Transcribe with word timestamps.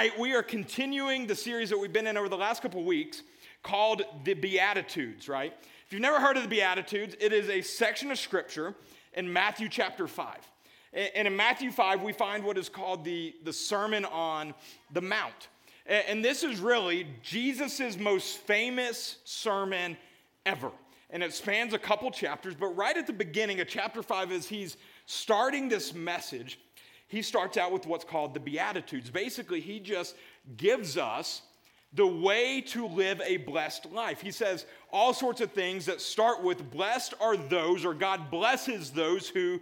Tonight 0.00 0.18
we 0.18 0.32
are 0.32 0.42
continuing 0.42 1.26
the 1.26 1.34
series 1.34 1.68
that 1.68 1.76
we've 1.76 1.92
been 1.92 2.06
in 2.06 2.16
over 2.16 2.30
the 2.30 2.36
last 2.38 2.62
couple 2.62 2.82
weeks 2.84 3.22
called 3.62 4.00
the 4.24 4.32
Beatitudes, 4.32 5.28
right? 5.28 5.52
If 5.86 5.92
you've 5.92 6.00
never 6.00 6.18
heard 6.18 6.38
of 6.38 6.42
the 6.42 6.48
Beatitudes, 6.48 7.16
it 7.20 7.34
is 7.34 7.50
a 7.50 7.60
section 7.60 8.10
of 8.10 8.18
scripture 8.18 8.74
in 9.12 9.30
Matthew 9.30 9.68
chapter 9.68 10.08
5. 10.08 10.36
And 10.94 11.28
in 11.28 11.36
Matthew 11.36 11.70
5, 11.70 12.00
we 12.00 12.14
find 12.14 12.42
what 12.44 12.56
is 12.56 12.70
called 12.70 13.04
the, 13.04 13.34
the 13.44 13.52
Sermon 13.52 14.06
on 14.06 14.54
the 14.90 15.02
Mount. 15.02 15.48
And 15.84 16.24
this 16.24 16.44
is 16.44 16.60
really 16.60 17.06
Jesus' 17.22 17.98
most 17.98 18.38
famous 18.38 19.18
sermon 19.24 19.98
ever. 20.46 20.70
And 21.10 21.22
it 21.22 21.34
spans 21.34 21.74
a 21.74 21.78
couple 21.78 22.10
chapters, 22.10 22.54
but 22.54 22.68
right 22.68 22.96
at 22.96 23.06
the 23.06 23.12
beginning 23.12 23.60
of 23.60 23.68
chapter 23.68 24.02
5, 24.02 24.32
as 24.32 24.48
he's 24.48 24.78
starting 25.04 25.68
this 25.68 25.92
message, 25.92 26.58
he 27.10 27.22
starts 27.22 27.56
out 27.56 27.72
with 27.72 27.86
what's 27.86 28.04
called 28.04 28.34
the 28.34 28.40
Beatitudes. 28.40 29.10
Basically, 29.10 29.60
he 29.60 29.80
just 29.80 30.14
gives 30.56 30.96
us 30.96 31.42
the 31.92 32.06
way 32.06 32.60
to 32.60 32.86
live 32.86 33.20
a 33.26 33.38
blessed 33.38 33.90
life. 33.90 34.20
He 34.20 34.30
says 34.30 34.64
all 34.92 35.12
sorts 35.12 35.40
of 35.40 35.50
things 35.50 35.86
that 35.86 36.00
start 36.00 36.40
with 36.44 36.70
blessed 36.70 37.14
are 37.20 37.36
those, 37.36 37.84
or 37.84 37.94
God 37.94 38.30
blesses 38.30 38.92
those 38.92 39.28
who 39.28 39.58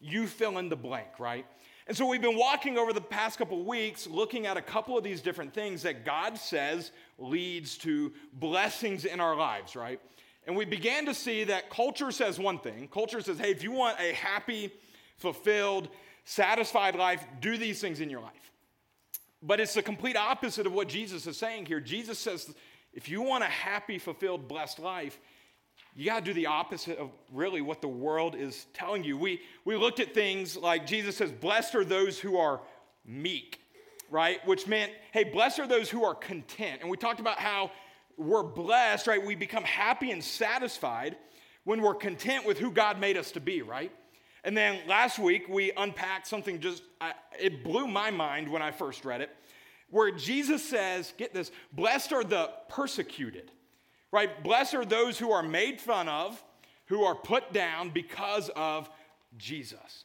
you 0.00 0.26
fill 0.26 0.58
in 0.58 0.68
the 0.68 0.76
blank, 0.76 1.20
right? 1.20 1.46
And 1.86 1.96
so 1.96 2.04
we've 2.04 2.20
been 2.20 2.36
walking 2.36 2.76
over 2.78 2.92
the 2.92 3.00
past 3.00 3.38
couple 3.38 3.62
weeks 3.64 4.08
looking 4.08 4.46
at 4.46 4.56
a 4.56 4.62
couple 4.62 4.98
of 4.98 5.04
these 5.04 5.20
different 5.20 5.54
things 5.54 5.82
that 5.82 6.04
God 6.04 6.36
says 6.36 6.90
leads 7.16 7.78
to 7.78 8.12
blessings 8.32 9.04
in 9.04 9.20
our 9.20 9.36
lives, 9.36 9.76
right? 9.76 10.00
And 10.48 10.56
we 10.56 10.64
began 10.64 11.06
to 11.06 11.14
see 11.14 11.44
that 11.44 11.70
culture 11.70 12.10
says 12.10 12.40
one 12.40 12.58
thing. 12.58 12.88
Culture 12.88 13.20
says, 13.20 13.38
hey, 13.38 13.52
if 13.52 13.62
you 13.62 13.70
want 13.70 14.00
a 14.00 14.12
happy, 14.14 14.72
fulfilled, 15.18 15.88
satisfied 16.24 16.94
life, 16.94 17.24
do 17.40 17.56
these 17.56 17.80
things 17.80 18.00
in 18.00 18.10
your 18.10 18.20
life. 18.20 18.52
But 19.42 19.60
it's 19.60 19.74
the 19.74 19.82
complete 19.82 20.16
opposite 20.16 20.66
of 20.66 20.72
what 20.72 20.88
Jesus 20.88 21.26
is 21.26 21.36
saying 21.36 21.66
here. 21.66 21.80
Jesus 21.80 22.18
says, 22.18 22.54
if 22.92 23.08
you 23.08 23.22
want 23.22 23.42
a 23.42 23.48
happy, 23.48 23.98
fulfilled, 23.98 24.46
blessed 24.46 24.78
life, 24.78 25.18
you 25.94 26.06
got 26.06 26.20
to 26.20 26.24
do 26.24 26.32
the 26.32 26.46
opposite 26.46 26.98
of 26.98 27.10
really 27.32 27.60
what 27.60 27.82
the 27.82 27.88
world 27.88 28.34
is 28.34 28.66
telling 28.72 29.04
you. 29.04 29.16
We, 29.16 29.40
we 29.64 29.76
looked 29.76 30.00
at 30.00 30.14
things 30.14 30.56
like 30.56 30.86
Jesus 30.86 31.16
says, 31.16 31.30
Blessed 31.32 31.74
are 31.74 31.84
those 31.84 32.18
who 32.18 32.38
are 32.38 32.60
meek, 33.04 33.60
right? 34.10 34.46
Which 34.46 34.66
meant, 34.66 34.92
hey, 35.12 35.24
blessed 35.24 35.58
are 35.58 35.66
those 35.66 35.90
who 35.90 36.04
are 36.04 36.14
content. 36.14 36.80
And 36.80 36.90
we 36.90 36.96
talked 36.96 37.20
about 37.20 37.38
how 37.38 37.72
we're 38.16 38.42
blessed, 38.42 39.06
right? 39.06 39.24
We 39.24 39.34
become 39.34 39.64
happy 39.64 40.10
and 40.12 40.22
satisfied 40.22 41.16
when 41.64 41.82
we're 41.82 41.94
content 41.94 42.46
with 42.46 42.58
who 42.58 42.70
God 42.70 42.98
made 42.98 43.16
us 43.16 43.32
to 43.32 43.40
be, 43.40 43.62
right? 43.62 43.92
And 44.44 44.56
then 44.56 44.80
last 44.88 45.18
week, 45.18 45.48
we 45.48 45.72
unpacked 45.76 46.26
something 46.26 46.60
just, 46.60 46.82
I, 47.00 47.14
it 47.38 47.62
blew 47.62 47.86
my 47.86 48.10
mind 48.10 48.48
when 48.50 48.62
I 48.62 48.72
first 48.72 49.04
read 49.04 49.20
it, 49.20 49.30
where 49.90 50.10
Jesus 50.10 50.64
says, 50.64 51.12
get 51.16 51.32
this, 51.32 51.52
blessed 51.72 52.12
are 52.12 52.24
the 52.24 52.50
persecuted, 52.68 53.50
right? 54.10 54.42
Blessed 54.42 54.74
are 54.74 54.84
those 54.84 55.18
who 55.18 55.30
are 55.30 55.42
made 55.42 55.80
fun 55.80 56.08
of, 56.08 56.42
who 56.86 57.04
are 57.04 57.14
put 57.14 57.52
down 57.52 57.90
because 57.90 58.50
of 58.56 58.90
Jesus. 59.36 60.04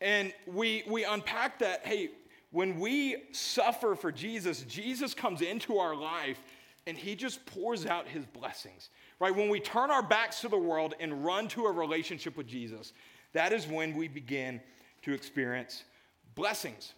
And 0.00 0.32
we, 0.46 0.82
we 0.86 1.04
unpacked 1.04 1.60
that, 1.60 1.86
hey, 1.86 2.10
when 2.50 2.78
we 2.78 3.16
suffer 3.32 3.94
for 3.94 4.12
Jesus, 4.12 4.62
Jesus 4.62 5.14
comes 5.14 5.40
into 5.40 5.78
our 5.78 5.96
life 5.96 6.38
and 6.86 6.96
he 6.96 7.14
just 7.14 7.44
pours 7.46 7.86
out 7.86 8.06
his 8.06 8.26
blessings, 8.26 8.90
right? 9.18 9.34
When 9.34 9.48
we 9.48 9.58
turn 9.58 9.90
our 9.90 10.02
backs 10.02 10.42
to 10.42 10.48
the 10.48 10.58
world 10.58 10.94
and 11.00 11.24
run 11.24 11.48
to 11.48 11.64
a 11.64 11.72
relationship 11.72 12.36
with 12.36 12.46
Jesus, 12.46 12.92
that 13.34 13.52
is 13.52 13.66
when 13.66 13.94
we 13.94 14.08
begin 14.08 14.60
to 15.02 15.12
experience 15.12 15.84
blessings. 16.34 16.94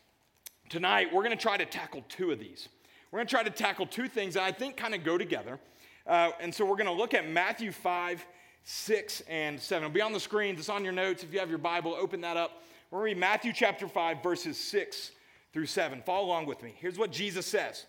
Tonight, 0.68 1.12
we're 1.12 1.22
going 1.22 1.36
to 1.36 1.42
try 1.42 1.56
to 1.56 1.66
tackle 1.66 2.04
two 2.08 2.30
of 2.30 2.38
these. 2.38 2.68
We're 3.10 3.18
going 3.18 3.26
to 3.26 3.34
try 3.34 3.42
to 3.42 3.50
tackle 3.50 3.86
two 3.86 4.08
things 4.08 4.34
that 4.34 4.42
I 4.42 4.52
think 4.52 4.76
kind 4.76 4.94
of 4.94 5.02
go 5.02 5.18
together. 5.18 5.58
Uh, 6.06 6.30
and 6.40 6.54
so 6.54 6.64
we're 6.64 6.76
going 6.76 6.86
to 6.86 6.92
look 6.92 7.14
at 7.14 7.28
Matthew 7.28 7.72
5, 7.72 8.24
6, 8.64 9.22
and 9.28 9.60
7. 9.60 9.84
It'll 9.84 9.94
be 9.94 10.00
on 10.00 10.12
the 10.12 10.20
screen, 10.20 10.56
it's 10.56 10.68
on 10.68 10.84
your 10.84 10.92
notes. 10.92 11.24
If 11.24 11.32
you 11.32 11.40
have 11.40 11.48
your 11.48 11.58
Bible, 11.58 11.94
open 11.98 12.20
that 12.20 12.36
up. 12.36 12.62
We're 12.90 13.00
going 13.00 13.10
to 13.10 13.14
read 13.14 13.20
Matthew 13.20 13.52
chapter 13.52 13.88
5, 13.88 14.22
verses 14.22 14.58
6 14.58 15.12
through 15.52 15.66
7. 15.66 16.02
Follow 16.02 16.26
along 16.26 16.46
with 16.46 16.62
me. 16.62 16.74
Here's 16.78 16.98
what 16.98 17.10
Jesus 17.10 17.46
says 17.46 17.86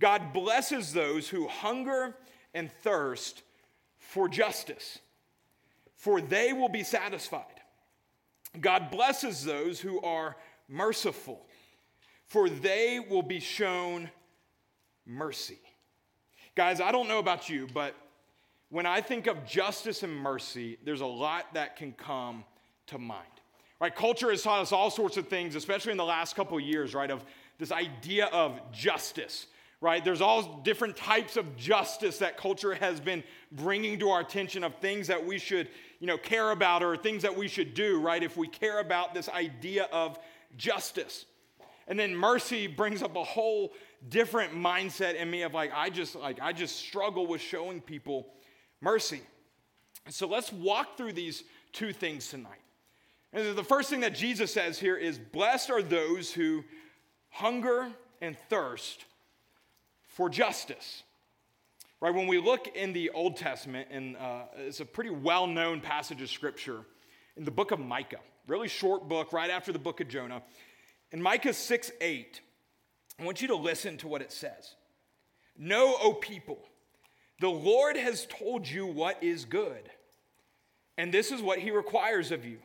God 0.00 0.32
blesses 0.32 0.92
those 0.92 1.28
who 1.28 1.48
hunger 1.48 2.14
and 2.52 2.70
thirst 2.82 3.42
for 3.98 4.28
justice, 4.28 4.98
for 5.96 6.20
they 6.20 6.52
will 6.52 6.68
be 6.68 6.82
satisfied. 6.82 7.61
God 8.60 8.90
blesses 8.90 9.44
those 9.44 9.80
who 9.80 10.00
are 10.02 10.36
merciful, 10.68 11.46
for 12.26 12.48
they 12.48 13.00
will 13.00 13.22
be 13.22 13.40
shown 13.40 14.10
mercy. 15.06 15.58
Guys, 16.54 16.80
I 16.80 16.92
don't 16.92 17.08
know 17.08 17.18
about 17.18 17.48
you, 17.48 17.66
but 17.72 17.94
when 18.68 18.86
I 18.86 19.00
think 19.00 19.26
of 19.26 19.46
justice 19.46 20.02
and 20.02 20.14
mercy, 20.14 20.78
there's 20.84 21.00
a 21.00 21.06
lot 21.06 21.54
that 21.54 21.76
can 21.76 21.92
come 21.92 22.44
to 22.88 22.98
mind. 22.98 23.26
Right? 23.80 23.94
Culture 23.94 24.30
has 24.30 24.42
taught 24.42 24.60
us 24.60 24.70
all 24.70 24.90
sorts 24.90 25.16
of 25.16 25.28
things, 25.28 25.56
especially 25.56 25.92
in 25.92 25.98
the 25.98 26.04
last 26.04 26.36
couple 26.36 26.56
of 26.56 26.62
years, 26.62 26.94
right? 26.94 27.10
Of 27.10 27.24
this 27.58 27.72
idea 27.72 28.26
of 28.26 28.60
justice, 28.70 29.46
right? 29.80 30.04
There's 30.04 30.20
all 30.20 30.60
different 30.62 30.96
types 30.96 31.36
of 31.36 31.56
justice 31.56 32.18
that 32.18 32.36
culture 32.36 32.74
has 32.74 33.00
been 33.00 33.24
bringing 33.50 33.98
to 33.98 34.10
our 34.10 34.20
attention 34.20 34.62
of 34.62 34.76
things 34.76 35.08
that 35.08 35.26
we 35.26 35.38
should, 35.38 35.68
you 36.02 36.08
know, 36.08 36.18
care 36.18 36.50
about 36.50 36.82
or 36.82 36.96
things 36.96 37.22
that 37.22 37.36
we 37.36 37.46
should 37.46 37.74
do, 37.74 38.00
right? 38.00 38.24
If 38.24 38.36
we 38.36 38.48
care 38.48 38.80
about 38.80 39.14
this 39.14 39.28
idea 39.28 39.84
of 39.92 40.18
justice. 40.56 41.26
And 41.86 41.96
then 41.96 42.16
mercy 42.16 42.66
brings 42.66 43.04
up 43.04 43.14
a 43.14 43.22
whole 43.22 43.72
different 44.08 44.52
mindset 44.52 45.14
in 45.14 45.30
me 45.30 45.42
of 45.42 45.54
like 45.54 45.70
I 45.72 45.90
just 45.90 46.16
like 46.16 46.40
I 46.42 46.52
just 46.52 46.74
struggle 46.74 47.28
with 47.28 47.40
showing 47.40 47.80
people 47.80 48.26
mercy. 48.80 49.20
So 50.08 50.26
let's 50.26 50.52
walk 50.52 50.96
through 50.96 51.12
these 51.12 51.44
two 51.72 51.92
things 51.92 52.28
tonight. 52.28 52.58
And 53.32 53.56
the 53.56 53.62
first 53.62 53.88
thing 53.88 54.00
that 54.00 54.16
Jesus 54.16 54.52
says 54.52 54.80
here 54.80 54.96
is 54.96 55.20
blessed 55.20 55.70
are 55.70 55.84
those 55.84 56.32
who 56.32 56.64
hunger 57.30 57.92
and 58.20 58.36
thirst 58.50 59.04
for 60.08 60.28
justice. 60.28 61.04
Right, 62.02 62.12
when 62.12 62.26
we 62.26 62.40
look 62.40 62.66
in 62.74 62.92
the 62.92 63.10
Old 63.10 63.36
Testament, 63.36 63.86
and 63.92 64.16
uh, 64.16 64.40
it's 64.56 64.80
a 64.80 64.84
pretty 64.84 65.10
well 65.10 65.46
known 65.46 65.80
passage 65.80 66.20
of 66.20 66.30
scripture 66.30 66.80
in 67.36 67.44
the 67.44 67.52
book 67.52 67.70
of 67.70 67.78
Micah, 67.78 68.18
really 68.48 68.66
short 68.66 69.08
book 69.08 69.32
right 69.32 69.48
after 69.48 69.72
the 69.72 69.78
book 69.78 70.00
of 70.00 70.08
Jonah. 70.08 70.42
In 71.12 71.22
Micah 71.22 71.52
6 71.52 71.92
8, 72.00 72.40
I 73.20 73.24
want 73.24 73.40
you 73.40 73.46
to 73.46 73.54
listen 73.54 73.98
to 73.98 74.08
what 74.08 74.20
it 74.20 74.32
says. 74.32 74.74
Know, 75.56 75.94
O 76.02 76.12
people, 76.12 76.58
the 77.38 77.48
Lord 77.48 77.96
has 77.96 78.26
told 78.26 78.68
you 78.68 78.84
what 78.84 79.22
is 79.22 79.44
good, 79.44 79.88
and 80.98 81.14
this 81.14 81.30
is 81.30 81.40
what 81.40 81.60
he 81.60 81.70
requires 81.70 82.32
of 82.32 82.44
you 82.44 82.58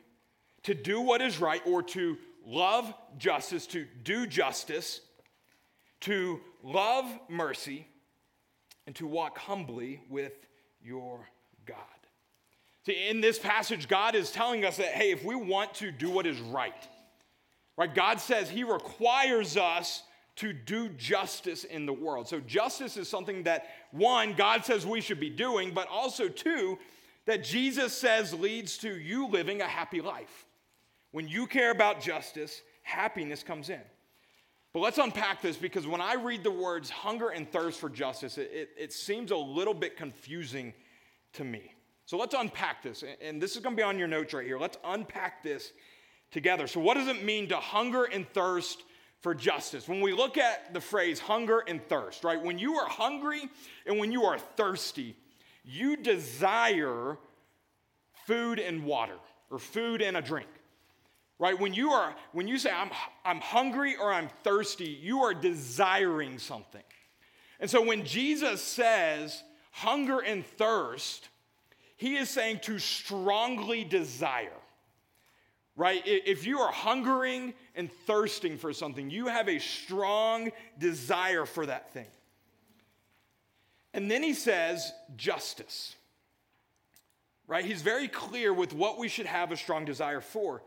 to 0.63 0.73
do 0.73 0.99
what 0.99 1.21
is 1.21 1.39
right 1.39 1.61
or 1.67 1.83
to 1.83 2.17
love 2.43 2.91
justice, 3.19 3.67
to 3.67 3.85
do 4.03 4.25
justice, 4.25 4.99
to 5.99 6.39
love 6.63 7.05
mercy, 7.29 7.85
and 8.87 8.95
to 8.95 9.05
walk 9.05 9.37
humbly 9.37 10.01
with 10.09 10.33
your 10.81 11.27
God. 11.65 11.77
See, 12.85 13.09
in 13.09 13.19
this 13.19 13.37
passage, 13.37 13.89
God 13.89 14.15
is 14.15 14.31
telling 14.31 14.63
us 14.63 14.77
that, 14.77 14.93
hey, 14.93 15.11
if 15.11 15.23
we 15.25 15.35
want 15.35 15.73
to 15.75 15.91
do 15.91 16.09
what 16.09 16.25
is 16.25 16.39
right, 16.39 16.87
right, 17.75 17.93
God 17.93 18.21
says 18.21 18.49
He 18.49 18.63
requires 18.63 19.57
us 19.57 20.03
to 20.37 20.53
do 20.53 20.87
justice 20.89 21.65
in 21.65 21.85
the 21.85 21.91
world. 21.91 22.29
So, 22.29 22.39
justice 22.39 22.95
is 22.95 23.09
something 23.09 23.43
that, 23.43 23.67
one, 23.91 24.33
God 24.33 24.63
says 24.63 24.85
we 24.85 25.01
should 25.01 25.19
be 25.19 25.29
doing, 25.29 25.73
but 25.73 25.89
also, 25.89 26.29
two, 26.29 26.79
that 27.25 27.43
Jesus 27.43 27.91
says 27.91 28.33
leads 28.33 28.77
to 28.77 28.97
you 28.97 29.27
living 29.27 29.61
a 29.61 29.67
happy 29.67 29.99
life. 29.99 30.45
When 31.11 31.27
you 31.27 31.45
care 31.45 31.71
about 31.71 31.99
justice, 31.99 32.61
happiness 32.83 33.43
comes 33.43 33.69
in. 33.69 33.81
But 34.77 34.83
let's 34.83 34.99
unpack 34.99 35.41
this 35.41 35.57
because 35.57 35.87
when 35.87 36.01
I 36.01 36.13
read 36.13 36.43
the 36.43 36.51
words 36.51 36.91
hunger 36.91 37.29
and 37.29 37.51
thirst 37.51 37.79
for 37.79 37.89
justice, 37.89 38.37
it, 38.37 38.51
it, 38.53 38.69
it 38.77 38.93
seems 38.93 39.31
a 39.31 39.35
little 39.35 39.73
bit 39.73 39.97
confusing 39.97 40.71
to 41.33 41.43
me. 41.43 41.73
So 42.05 42.15
let's 42.15 42.35
unpack 42.35 42.83
this. 42.83 43.03
And 43.19 43.41
this 43.41 43.55
is 43.55 43.63
going 43.63 43.75
to 43.75 43.79
be 43.79 43.81
on 43.81 43.97
your 43.97 44.07
notes 44.07 44.35
right 44.35 44.45
here. 44.45 44.59
Let's 44.59 44.77
unpack 44.83 45.41
this 45.41 45.71
together. 46.29 46.67
So, 46.67 46.79
what 46.79 46.93
does 46.93 47.07
it 47.07 47.23
mean 47.23 47.49
to 47.49 47.55
hunger 47.55 48.03
and 48.03 48.29
thirst 48.33 48.83
for 49.21 49.33
justice? 49.33 49.87
When 49.87 49.99
we 49.99 50.13
look 50.13 50.37
at 50.37 50.75
the 50.75 50.81
phrase 50.81 51.19
hunger 51.19 51.63
and 51.67 51.81
thirst, 51.89 52.23
right? 52.23 52.39
When 52.39 52.59
you 52.59 52.75
are 52.75 52.87
hungry 52.87 53.49
and 53.87 53.97
when 53.97 54.11
you 54.11 54.25
are 54.25 54.37
thirsty, 54.37 55.15
you 55.65 55.97
desire 55.97 57.17
food 58.27 58.59
and 58.59 58.85
water 58.85 59.17
or 59.49 59.57
food 59.57 60.03
and 60.03 60.15
a 60.15 60.21
drink 60.21 60.49
right 61.39 61.59
when 61.59 61.73
you 61.73 61.91
are 61.91 62.15
when 62.31 62.47
you 62.47 62.57
say 62.57 62.71
i'm, 62.71 62.89
I'm 63.25 63.39
hungry 63.39 63.95
or 63.95 64.11
i'm 64.11 64.29
thirsty 64.43 64.89
you 65.01 65.21
are 65.23 65.33
desiring 65.33 66.39
something 66.39 66.83
and 67.59 67.69
so 67.69 67.83
when 67.83 68.05
jesus 68.05 68.61
says 68.61 69.43
hunger 69.71 70.19
and 70.19 70.45
thirst 70.45 71.29
he 71.95 72.15
is 72.15 72.29
saying 72.29 72.59
to 72.63 72.79
strongly 72.79 73.83
desire 73.83 74.51
right? 75.77 76.01
If 76.05 76.45
you 76.45 76.59
are 76.59 76.71
hungering 76.71 77.53
and 77.75 77.89
thirsting 78.07 78.57
for 78.57 78.73
something, 78.73 79.09
you 79.09 79.27
have 79.27 79.47
a 79.47 79.59
strong 79.59 80.51
desire 80.79 81.45
for 81.45 81.67
that 81.67 81.93
thing. 81.93 82.07
And 83.93 84.11
then 84.11 84.23
he 84.23 84.33
says, 84.33 84.91
justice, 85.15 85.95
right? 87.47 87.63
He's 87.63 87.83
very 87.83 88.07
clear 88.07 88.53
with 88.53 88.73
what 88.73 88.97
we 88.97 89.07
should 89.07 89.27
have 89.27 89.51
a 89.51 89.57
strong 89.57 89.85
desire 89.85 90.19
for. 90.19 90.63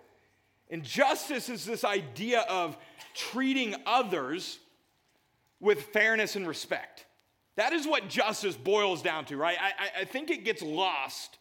And 0.71 0.85
justice 0.85 1.49
is 1.49 1.65
this 1.65 1.85
idea 1.85 2.41
of 2.49 2.77
treating 3.15 3.75
others 3.87 4.59
with 5.59 5.83
fairness 5.87 6.37
and 6.37 6.47
respect. 6.47 7.07
That 7.57 7.73
is 7.73 7.87
what 7.87 8.09
justice 8.09 8.57
boils 8.57 9.03
down 9.03 9.25
to, 9.27 9.37
right? 9.37 9.59
I, 9.61 10.03
I 10.03 10.05
think 10.05 10.31
it 10.31 10.45
gets 10.45 10.63
lost 10.63 11.39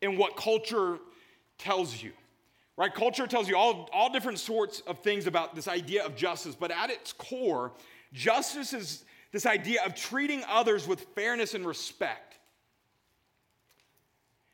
in 0.00 0.16
what 0.16 0.36
culture 0.36 0.98
tells 1.58 2.02
you, 2.02 2.12
right? 2.76 2.94
Culture 2.94 3.26
tells 3.26 3.48
you 3.48 3.56
all, 3.56 3.88
all 3.92 4.10
different 4.12 4.38
sorts 4.38 4.80
of 4.80 5.00
things 5.00 5.26
about 5.26 5.54
this 5.54 5.68
idea 5.68 6.04
of 6.04 6.16
justice, 6.16 6.54
but 6.54 6.70
at 6.70 6.90
its 6.90 7.12
core, 7.12 7.72
justice 8.12 8.72
is 8.72 9.04
this 9.32 9.44
idea 9.44 9.84
of 9.84 9.94
treating 9.94 10.42
others 10.48 10.86
with 10.86 11.00
fairness 11.14 11.54
and 11.54 11.66
respect. 11.66 12.38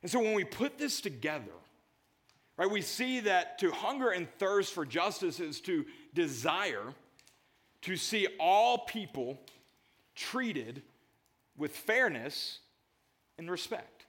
And 0.02 0.10
so 0.10 0.18
when 0.18 0.34
we 0.34 0.44
put 0.44 0.78
this 0.78 1.00
together, 1.00 1.52
right, 2.56 2.70
we 2.70 2.82
see 2.82 3.20
that 3.20 3.58
to 3.58 3.70
hunger 3.70 4.10
and 4.10 4.28
thirst 4.38 4.72
for 4.72 4.84
justice 4.84 5.40
is 5.40 5.60
to 5.62 5.84
desire 6.14 6.94
to 7.82 7.96
see 7.96 8.28
all 8.38 8.78
people 8.78 9.40
treated 10.14 10.82
with 11.56 11.76
fairness 11.76 12.60
and 13.38 13.50
respect. 13.50 14.06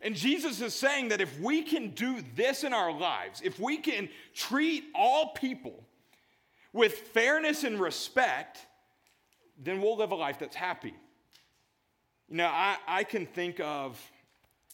And 0.00 0.16
Jesus 0.16 0.60
is 0.60 0.74
saying 0.74 1.08
that 1.08 1.20
if 1.20 1.38
we 1.38 1.62
can 1.62 1.90
do 1.90 2.22
this 2.34 2.64
in 2.64 2.72
our 2.72 2.92
lives, 2.92 3.40
if 3.44 3.60
we 3.60 3.78
can 3.78 4.08
treat 4.34 4.84
all 4.94 5.28
people 5.28 5.84
with 6.72 6.92
fairness 6.92 7.62
and 7.62 7.78
respect, 7.78 8.66
then 9.62 9.80
we'll 9.80 9.96
live 9.96 10.10
a 10.10 10.16
life 10.16 10.38
that's 10.40 10.56
happy. 10.56 10.94
You 12.28 12.36
know, 12.38 12.46
I, 12.46 12.78
I 12.88 13.04
can 13.04 13.26
think 13.26 13.60
of 13.60 14.00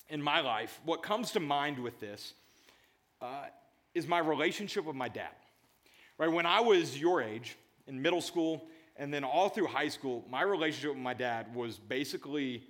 in 0.09 0.23
my 0.23 0.41
life, 0.41 0.81
what 0.85 1.03
comes 1.03 1.33
to 1.33 1.41
mind 1.41 1.79
with 1.79 2.01
this 2.01 2.33
is 3.95 4.07
my 4.07 4.19
relationship 4.19 4.85
with 4.85 4.97
my 4.97 5.09
dad. 5.09 5.35
Right? 6.19 6.31
When 6.31 6.47
I 6.47 6.61
was 6.61 6.99
your 6.99 7.23
age, 7.23 7.57
in 7.89 8.01
middle 8.01 8.21
school, 8.21 8.67
and 8.97 9.13
then 9.13 9.25
all 9.25 9.49
through 9.49 9.67
high 9.67 9.89
school, 9.89 10.25
my 10.31 10.43
relationship 10.43 10.91
with 10.91 11.03
my 11.03 11.15
dad 11.15 11.55
was 11.55 11.79
basically, 11.79 12.63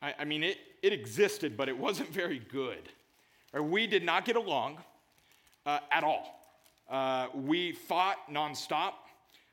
I, 0.00 0.14
I 0.20 0.24
mean, 0.24 0.42
it, 0.42 0.58
it 0.82 0.92
existed, 0.92 1.56
but 1.56 1.68
it 1.68 1.76
wasn't 1.76 2.08
very 2.12 2.38
good. 2.38 2.88
Right? 3.52 3.60
We 3.60 3.86
did 3.86 4.04
not 4.04 4.24
get 4.24 4.36
along 4.36 4.78
uh, 5.66 5.80
at 5.90 6.04
all. 6.04 6.40
Uh, 6.88 7.28
we 7.34 7.72
fought 7.72 8.16
nonstop. 8.30 8.92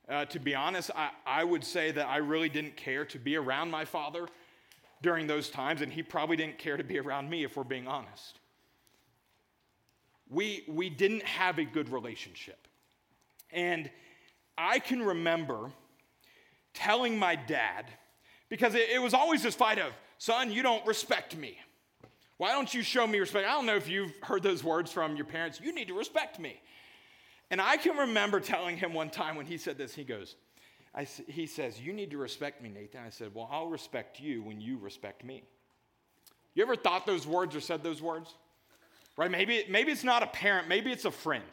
Uh, 0.09 0.25
to 0.25 0.39
be 0.39 0.53
honest, 0.53 0.91
I, 0.95 1.11
I 1.25 1.43
would 1.43 1.63
say 1.63 1.91
that 1.91 2.07
I 2.07 2.17
really 2.17 2.49
didn't 2.49 2.75
care 2.75 3.05
to 3.05 3.19
be 3.19 3.37
around 3.37 3.71
my 3.71 3.85
father 3.85 4.27
during 5.01 5.25
those 5.25 5.49
times, 5.49 5.81
and 5.81 5.91
he 5.91 6.03
probably 6.03 6.35
didn't 6.35 6.57
care 6.57 6.75
to 6.75 6.83
be 6.83 6.99
around 6.99 7.29
me 7.29 7.43
if 7.43 7.55
we're 7.55 7.63
being 7.63 7.87
honest. 7.87 8.40
We, 10.31 10.63
we 10.67 10.89
didn't 10.89 11.23
have 11.23 11.59
a 11.59 11.65
good 11.65 11.89
relationship. 11.89 12.67
And 13.51 13.91
I 14.57 14.79
can 14.79 15.03
remember 15.03 15.71
telling 16.73 17.19
my 17.19 17.35
dad, 17.35 17.85
because 18.49 18.73
it, 18.73 18.89
it 18.89 19.01
was 19.01 19.13
always 19.13 19.43
this 19.43 19.55
fight 19.55 19.77
of, 19.77 19.91
son, 20.17 20.51
you 20.51 20.63
don't 20.63 20.85
respect 20.87 21.35
me. 21.35 21.57
Why 22.37 22.53
don't 22.53 22.73
you 22.73 22.81
show 22.81 23.05
me 23.05 23.19
respect? 23.19 23.47
I 23.47 23.51
don't 23.51 23.65
know 23.65 23.75
if 23.75 23.87
you've 23.87 24.13
heard 24.23 24.41
those 24.41 24.63
words 24.63 24.91
from 24.91 25.15
your 25.15 25.25
parents. 25.25 25.59
You 25.61 25.75
need 25.75 25.89
to 25.89 25.93
respect 25.93 26.39
me. 26.39 26.59
And 27.51 27.61
I 27.61 27.75
can 27.77 27.97
remember 27.97 28.39
telling 28.39 28.77
him 28.77 28.93
one 28.93 29.09
time 29.09 29.35
when 29.35 29.45
he 29.45 29.57
said 29.57 29.77
this, 29.77 29.93
he 29.93 30.05
goes, 30.05 30.35
I, 30.95 31.03
he 31.03 31.45
says, 31.45 31.79
You 31.79 31.93
need 31.93 32.11
to 32.11 32.17
respect 32.17 32.61
me, 32.61 32.69
Nathan. 32.69 33.01
I 33.05 33.09
said, 33.09 33.31
Well, 33.35 33.49
I'll 33.51 33.67
respect 33.67 34.19
you 34.19 34.41
when 34.41 34.59
you 34.59 34.77
respect 34.77 35.23
me. 35.23 35.43
You 36.53 36.63
ever 36.63 36.75
thought 36.75 37.05
those 37.05 37.27
words 37.27 37.55
or 37.55 37.61
said 37.61 37.83
those 37.83 38.01
words? 38.01 38.33
Right? 39.21 39.29
Maybe, 39.29 39.63
maybe 39.69 39.91
it's 39.91 40.03
not 40.03 40.23
a 40.23 40.25
parent, 40.25 40.67
maybe 40.67 40.91
it's 40.91 41.05
a 41.05 41.11
friend. 41.11 41.43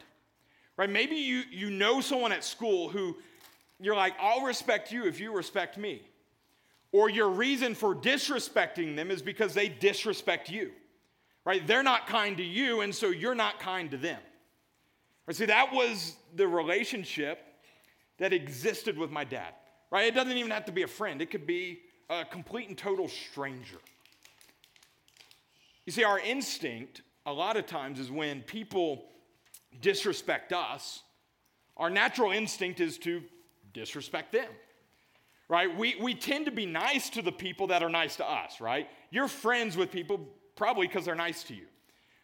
Right? 0.78 0.88
Maybe 0.88 1.16
you, 1.16 1.42
you 1.50 1.68
know 1.68 2.00
someone 2.00 2.32
at 2.32 2.42
school 2.42 2.88
who 2.88 3.14
you're 3.78 3.94
like, 3.94 4.14
I'll 4.18 4.40
respect 4.40 4.90
you 4.90 5.04
if 5.04 5.20
you 5.20 5.36
respect 5.36 5.76
me. 5.76 6.00
Or 6.92 7.10
your 7.10 7.28
reason 7.28 7.74
for 7.74 7.94
disrespecting 7.94 8.96
them 8.96 9.10
is 9.10 9.20
because 9.20 9.52
they 9.52 9.68
disrespect 9.68 10.48
you. 10.48 10.70
Right? 11.44 11.66
They're 11.66 11.82
not 11.82 12.06
kind 12.06 12.38
to 12.38 12.42
you, 12.42 12.80
and 12.80 12.94
so 12.94 13.10
you're 13.10 13.34
not 13.34 13.60
kind 13.60 13.90
to 13.90 13.98
them. 13.98 14.20
Right? 15.26 15.36
See, 15.36 15.44
that 15.44 15.70
was 15.70 16.16
the 16.36 16.48
relationship 16.48 17.38
that 18.16 18.32
existed 18.32 18.96
with 18.96 19.10
my 19.10 19.24
dad. 19.24 19.52
Right? 19.90 20.06
It 20.06 20.14
doesn't 20.14 20.38
even 20.38 20.52
have 20.52 20.64
to 20.64 20.72
be 20.72 20.84
a 20.84 20.88
friend, 20.88 21.20
it 21.20 21.30
could 21.30 21.46
be 21.46 21.80
a 22.08 22.24
complete 22.24 22.70
and 22.70 22.78
total 22.78 23.08
stranger. 23.08 23.76
You 25.84 25.92
see, 25.92 26.04
our 26.04 26.18
instinct 26.18 27.02
a 27.28 27.32
lot 27.32 27.56
of 27.56 27.66
times 27.66 28.00
is 28.00 28.10
when 28.10 28.42
people 28.42 29.04
disrespect 29.80 30.52
us, 30.52 31.02
our 31.76 31.90
natural 31.90 32.32
instinct 32.32 32.80
is 32.80 32.98
to 32.98 33.22
disrespect 33.72 34.32
them. 34.32 34.48
Right? 35.48 35.74
We, 35.74 35.96
we 36.00 36.14
tend 36.14 36.46
to 36.46 36.50
be 36.50 36.66
nice 36.66 37.10
to 37.10 37.22
the 37.22 37.32
people 37.32 37.68
that 37.68 37.82
are 37.82 37.88
nice 37.88 38.16
to 38.16 38.30
us, 38.30 38.60
right? 38.60 38.88
You're 39.10 39.28
friends 39.28 39.76
with 39.76 39.90
people 39.90 40.28
probably 40.56 40.86
because 40.86 41.04
they're 41.04 41.14
nice 41.14 41.42
to 41.44 41.54
you. 41.54 41.66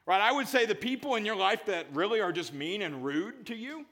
Right? 0.07 0.21
I 0.21 0.33
would 0.33 0.49
say 0.49 0.67
the 0.67 0.75
people 0.75 1.15
in 1.15 1.25
your 1.25 1.37
life 1.37 1.65
that 1.67 1.87
really 1.95 2.21
are 2.21 2.33
just 2.33 2.53
mean 2.53 2.83
and 2.83 3.05
rude 3.05 3.47
to 3.47 3.55
you 3.55 3.87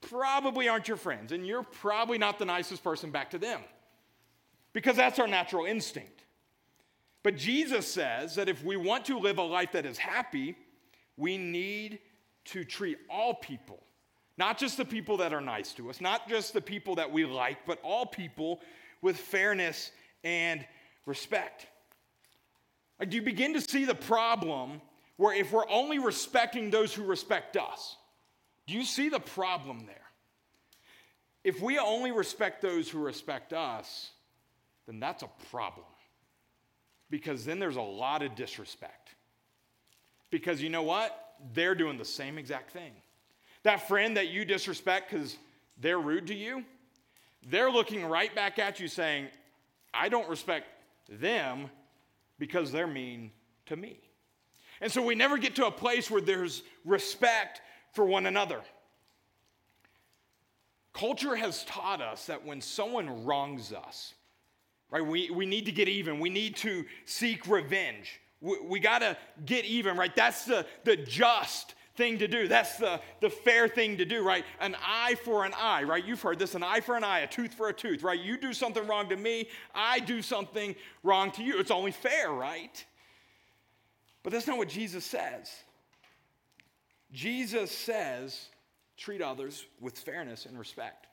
probably 0.00 0.68
aren't 0.68 0.88
your 0.88 0.96
friends, 0.96 1.32
and 1.32 1.46
you're 1.46 1.62
probably 1.62 2.18
not 2.18 2.38
the 2.38 2.44
nicest 2.44 2.82
person 2.82 3.10
back 3.10 3.30
to 3.30 3.38
them 3.38 3.60
because 4.72 4.96
that's 4.96 5.18
our 5.18 5.28
natural 5.28 5.64
instinct. 5.64 6.13
But 7.24 7.36
Jesus 7.36 7.90
says 7.90 8.34
that 8.36 8.50
if 8.50 8.62
we 8.62 8.76
want 8.76 9.06
to 9.06 9.18
live 9.18 9.38
a 9.38 9.42
life 9.42 9.72
that 9.72 9.86
is 9.86 9.98
happy, 9.98 10.54
we 11.16 11.38
need 11.38 11.98
to 12.46 12.64
treat 12.64 12.98
all 13.08 13.34
people, 13.34 13.82
not 14.36 14.58
just 14.58 14.76
the 14.76 14.84
people 14.84 15.16
that 15.16 15.32
are 15.32 15.40
nice 15.40 15.72
to 15.72 15.88
us, 15.88 16.02
not 16.02 16.28
just 16.28 16.52
the 16.52 16.60
people 16.60 16.96
that 16.96 17.10
we 17.10 17.24
like, 17.24 17.64
but 17.66 17.80
all 17.82 18.04
people 18.04 18.60
with 19.00 19.16
fairness 19.16 19.90
and 20.22 20.66
respect. 21.06 21.66
Like, 23.00 23.08
do 23.08 23.16
you 23.16 23.22
begin 23.22 23.54
to 23.54 23.60
see 23.60 23.86
the 23.86 23.94
problem 23.94 24.82
where 25.16 25.34
if 25.34 25.50
we're 25.50 25.68
only 25.70 25.98
respecting 25.98 26.70
those 26.70 26.92
who 26.92 27.04
respect 27.04 27.56
us, 27.56 27.96
do 28.66 28.74
you 28.74 28.84
see 28.84 29.08
the 29.08 29.20
problem 29.20 29.86
there? 29.86 29.96
If 31.42 31.62
we 31.62 31.78
only 31.78 32.12
respect 32.12 32.60
those 32.60 32.90
who 32.90 32.98
respect 32.98 33.54
us, 33.54 34.10
then 34.86 35.00
that's 35.00 35.22
a 35.22 35.30
problem. 35.50 35.86
Because 37.14 37.44
then 37.44 37.60
there's 37.60 37.76
a 37.76 37.82
lot 37.82 38.22
of 38.22 38.34
disrespect. 38.34 39.10
Because 40.30 40.60
you 40.60 40.68
know 40.68 40.82
what? 40.82 41.24
they're 41.52 41.74
doing 41.74 41.98
the 41.98 42.04
same 42.04 42.38
exact 42.38 42.70
thing. 42.70 42.92
That 43.62 43.88
friend 43.88 44.16
that 44.16 44.28
you 44.28 44.44
disrespect 44.44 45.10
because 45.10 45.36
they're 45.80 45.98
rude 45.98 46.28
to 46.28 46.34
you, 46.34 46.64
they're 47.48 47.70
looking 47.70 48.04
right 48.04 48.34
back 48.34 48.58
at 48.58 48.80
you 48.80 48.88
saying, 48.88 49.28
I 49.92 50.08
don't 50.08 50.28
respect 50.28 50.66
them 51.08 51.70
because 52.38 52.72
they're 52.72 52.86
mean 52.86 53.30
to 53.66 53.76
me. 53.76 53.98
And 54.80 54.90
so 54.90 55.02
we 55.02 55.14
never 55.14 55.38
get 55.38 55.56
to 55.56 55.66
a 55.66 55.70
place 55.70 56.10
where 56.10 56.20
there's 56.20 56.62
respect 56.84 57.60
for 57.92 58.04
one 58.04 58.26
another. 58.26 58.60
Culture 60.92 61.34
has 61.34 61.64
taught 61.64 62.00
us 62.00 62.26
that 62.26 62.44
when 62.44 62.60
someone 62.60 63.24
wrongs 63.24 63.72
us, 63.72 64.14
right, 64.94 65.04
we, 65.04 65.28
we 65.30 65.44
need 65.44 65.66
to 65.66 65.72
get 65.72 65.88
even, 65.88 66.20
we 66.20 66.30
need 66.30 66.56
to 66.56 66.84
seek 67.04 67.48
revenge. 67.48 68.20
We, 68.40 68.58
we 68.64 68.80
got 68.80 69.00
to 69.00 69.16
get 69.44 69.64
even, 69.64 69.96
right? 69.96 70.14
That's 70.14 70.44
the, 70.44 70.64
the 70.84 70.96
just 70.96 71.74
thing 71.96 72.18
to 72.18 72.28
do. 72.28 72.46
That's 72.46 72.76
the, 72.76 73.00
the 73.20 73.28
fair 73.28 73.66
thing 73.66 73.96
to 73.96 74.04
do, 74.04 74.24
right? 74.24 74.44
An 74.60 74.76
eye 74.84 75.16
for 75.24 75.44
an 75.44 75.52
eye, 75.58 75.82
right? 75.82 76.04
You've 76.04 76.22
heard 76.22 76.38
this 76.38 76.54
an 76.54 76.62
eye 76.62 76.80
for 76.80 76.96
an 76.96 77.02
eye, 77.02 77.20
a 77.20 77.26
tooth 77.26 77.54
for 77.54 77.68
a 77.68 77.72
tooth, 77.72 78.02
right? 78.04 78.20
You 78.20 78.38
do 78.38 78.52
something 78.52 78.86
wrong 78.86 79.08
to 79.08 79.16
me, 79.16 79.48
I 79.74 79.98
do 79.98 80.22
something 80.22 80.76
wrong 81.02 81.32
to 81.32 81.42
you. 81.42 81.58
It's 81.58 81.70
only 81.70 81.92
fair, 81.92 82.30
right? 82.30 82.84
But 84.22 84.32
that's 84.32 84.46
not 84.46 84.58
what 84.58 84.68
Jesus 84.68 85.04
says. 85.04 85.50
Jesus 87.12 87.70
says, 87.70 88.48
treat 88.96 89.22
others 89.22 89.66
with 89.80 89.98
fairness 89.98 90.46
and 90.46 90.58
respect. 90.58 91.06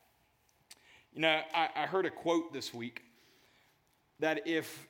You 1.14 1.22
know, 1.22 1.42
I, 1.54 1.70
I 1.76 1.86
heard 1.88 2.06
a 2.06 2.10
quote 2.10 2.54
this 2.54 2.74
week 2.74 3.04
that 4.22 4.48
if 4.48 4.88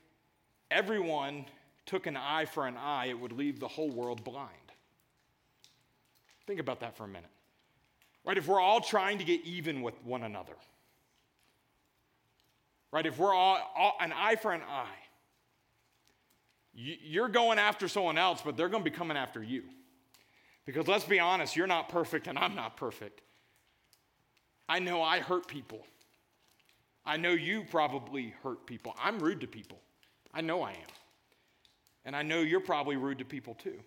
everyone 0.69 1.45
took 1.85 2.05
an 2.05 2.15
eye 2.15 2.45
for 2.45 2.67
an 2.67 2.77
eye, 2.77 3.07
it 3.07 3.19
would 3.19 3.31
leave 3.31 3.59
the 3.59 3.67
whole 3.67 3.89
world 3.89 4.23
blind. 4.23 4.50
Think 6.45 6.59
about 6.59 6.81
that 6.81 6.95
for 6.95 7.05
a 7.05 7.07
minute. 7.07 7.29
Right? 8.23 8.38
If 8.38 8.47
we're 8.47 8.61
all 8.61 8.81
trying 8.81 9.17
to 9.17 9.23
get 9.23 9.41
even 9.45 9.81
with 9.81 9.95
one 10.03 10.23
another, 10.23 10.53
right? 12.91 13.05
If 13.05 13.17
we're 13.17 13.33
all, 13.33 13.57
all 13.75 13.93
an 14.00 14.13
eye 14.13 14.35
for 14.35 14.53
an 14.53 14.61
eye, 14.61 14.85
you're 16.73 17.29
going 17.29 17.57
after 17.57 17.88
someone 17.88 18.17
else, 18.17 18.41
but 18.43 18.55
they're 18.55 18.69
going 18.69 18.83
to 18.83 18.89
be 18.89 18.95
coming 18.95 19.17
after 19.17 19.41
you. 19.43 19.63
Because 20.65 20.88
let's 20.88 21.03
be 21.03 21.19
honest, 21.19 21.55
you're 21.55 21.67
not 21.67 21.89
perfect 21.89 22.27
and 22.27 22.38
I'm 22.38 22.55
not 22.55 22.77
perfect. 22.77 23.21
I 24.69 24.79
know 24.79 25.01
I 25.01 25.19
hurt 25.19 25.47
people. 25.47 25.85
I 27.05 27.17
know 27.17 27.31
you 27.31 27.63
probably 27.63 28.34
hurt 28.43 28.65
people. 28.65 28.96
I'm 29.01 29.20
rude 29.20 29.41
to 29.41 29.48
people. 29.48 29.79
I 30.34 30.41
know 30.41 30.62
I 30.62 30.72
am. 30.72 30.89
And 32.05 32.15
I 32.15 32.22
know 32.22 32.41
you're 32.41 32.60
probably 32.60 32.96
rude 32.96 33.20
to 33.20 33.25
people 33.25 33.55
too. 33.55 33.79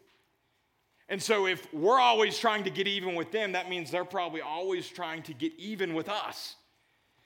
And 1.09 1.23
so 1.23 1.47
if 1.47 1.73
we're 1.73 2.01
always 2.01 2.39
trying 2.39 2.65
to 2.65 2.71
get 2.71 2.89
even 2.89 3.15
with 3.15 3.31
them, 3.31 3.53
that 3.53 3.69
means 3.69 3.91
they're 3.91 4.05
probably 4.05 4.41
always 4.41 4.89
trying 4.89 5.23
to 5.25 5.35
get 5.35 5.53
even 5.59 5.95
with 5.95 6.09
us. 6.09 6.57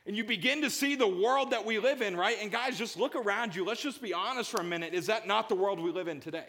And 0.07 0.17
you 0.17 0.25
begin 0.25 0.63
to 0.63 0.71
see 0.71 0.97
the 0.97 1.07
world 1.07 1.51
that 1.51 1.65
we 1.65 1.79
live 1.79 2.01
in, 2.01 2.17
right? 2.17 2.39
And 2.41 2.51
guys, 2.51 2.79
just 2.79 2.97
look 2.97 3.15
around 3.15 3.55
you. 3.55 3.65
Let's 3.65 3.83
just 3.83 4.01
be 4.01 4.15
honest 4.15 4.51
for 4.51 4.61
a 4.61 4.65
minute. 4.65 4.95
Is 4.95 5.07
that 5.07 5.27
not 5.27 5.49
the 5.49 5.55
world 5.55 5.79
we 5.79 5.93
live 5.93 6.09
in 6.09 6.19
today? 6.19 6.47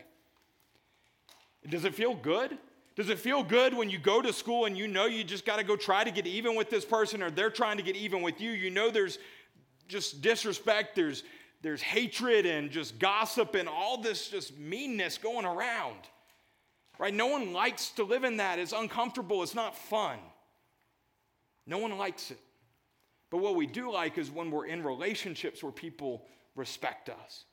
Does 1.67 1.83
it 1.83 1.93
feel 1.93 2.15
good? 2.15 2.57
Does 2.99 3.07
it 3.07 3.17
feel 3.17 3.43
good 3.43 3.73
when 3.73 3.89
you 3.89 3.97
go 3.97 4.21
to 4.21 4.33
school 4.33 4.65
and 4.65 4.77
you 4.77 4.85
know 4.85 5.05
you 5.05 5.23
just 5.23 5.45
got 5.45 5.55
to 5.55 5.63
go 5.63 5.77
try 5.77 6.03
to 6.03 6.11
get 6.11 6.27
even 6.27 6.53
with 6.53 6.69
this 6.69 6.83
person 6.83 7.23
or 7.23 7.31
they're 7.31 7.49
trying 7.49 7.77
to 7.77 7.83
get 7.83 7.95
even 7.95 8.21
with 8.21 8.41
you? 8.41 8.51
You 8.51 8.69
know 8.69 8.89
there's 8.89 9.19
just 9.87 10.21
disrespect, 10.21 10.97
there's, 10.97 11.23
there's 11.61 11.81
hatred 11.81 12.45
and 12.45 12.69
just 12.69 12.99
gossip 12.99 13.55
and 13.55 13.69
all 13.69 14.01
this 14.01 14.27
just 14.27 14.59
meanness 14.59 15.17
going 15.17 15.45
around. 15.45 15.95
Right? 16.97 17.13
No 17.13 17.27
one 17.27 17.53
likes 17.53 17.91
to 17.91 18.03
live 18.03 18.25
in 18.25 18.35
that. 18.35 18.59
It's 18.59 18.73
uncomfortable, 18.73 19.43
it's 19.43 19.55
not 19.55 19.77
fun. 19.77 20.19
No 21.65 21.77
one 21.77 21.97
likes 21.97 22.31
it. 22.31 22.39
But 23.29 23.37
what 23.37 23.55
we 23.55 23.65
do 23.65 23.89
like 23.89 24.17
is 24.17 24.29
when 24.29 24.51
we're 24.51 24.65
in 24.65 24.83
relationships 24.83 25.63
where 25.63 25.71
people 25.71 26.25
respect 26.53 27.07
us. 27.07 27.45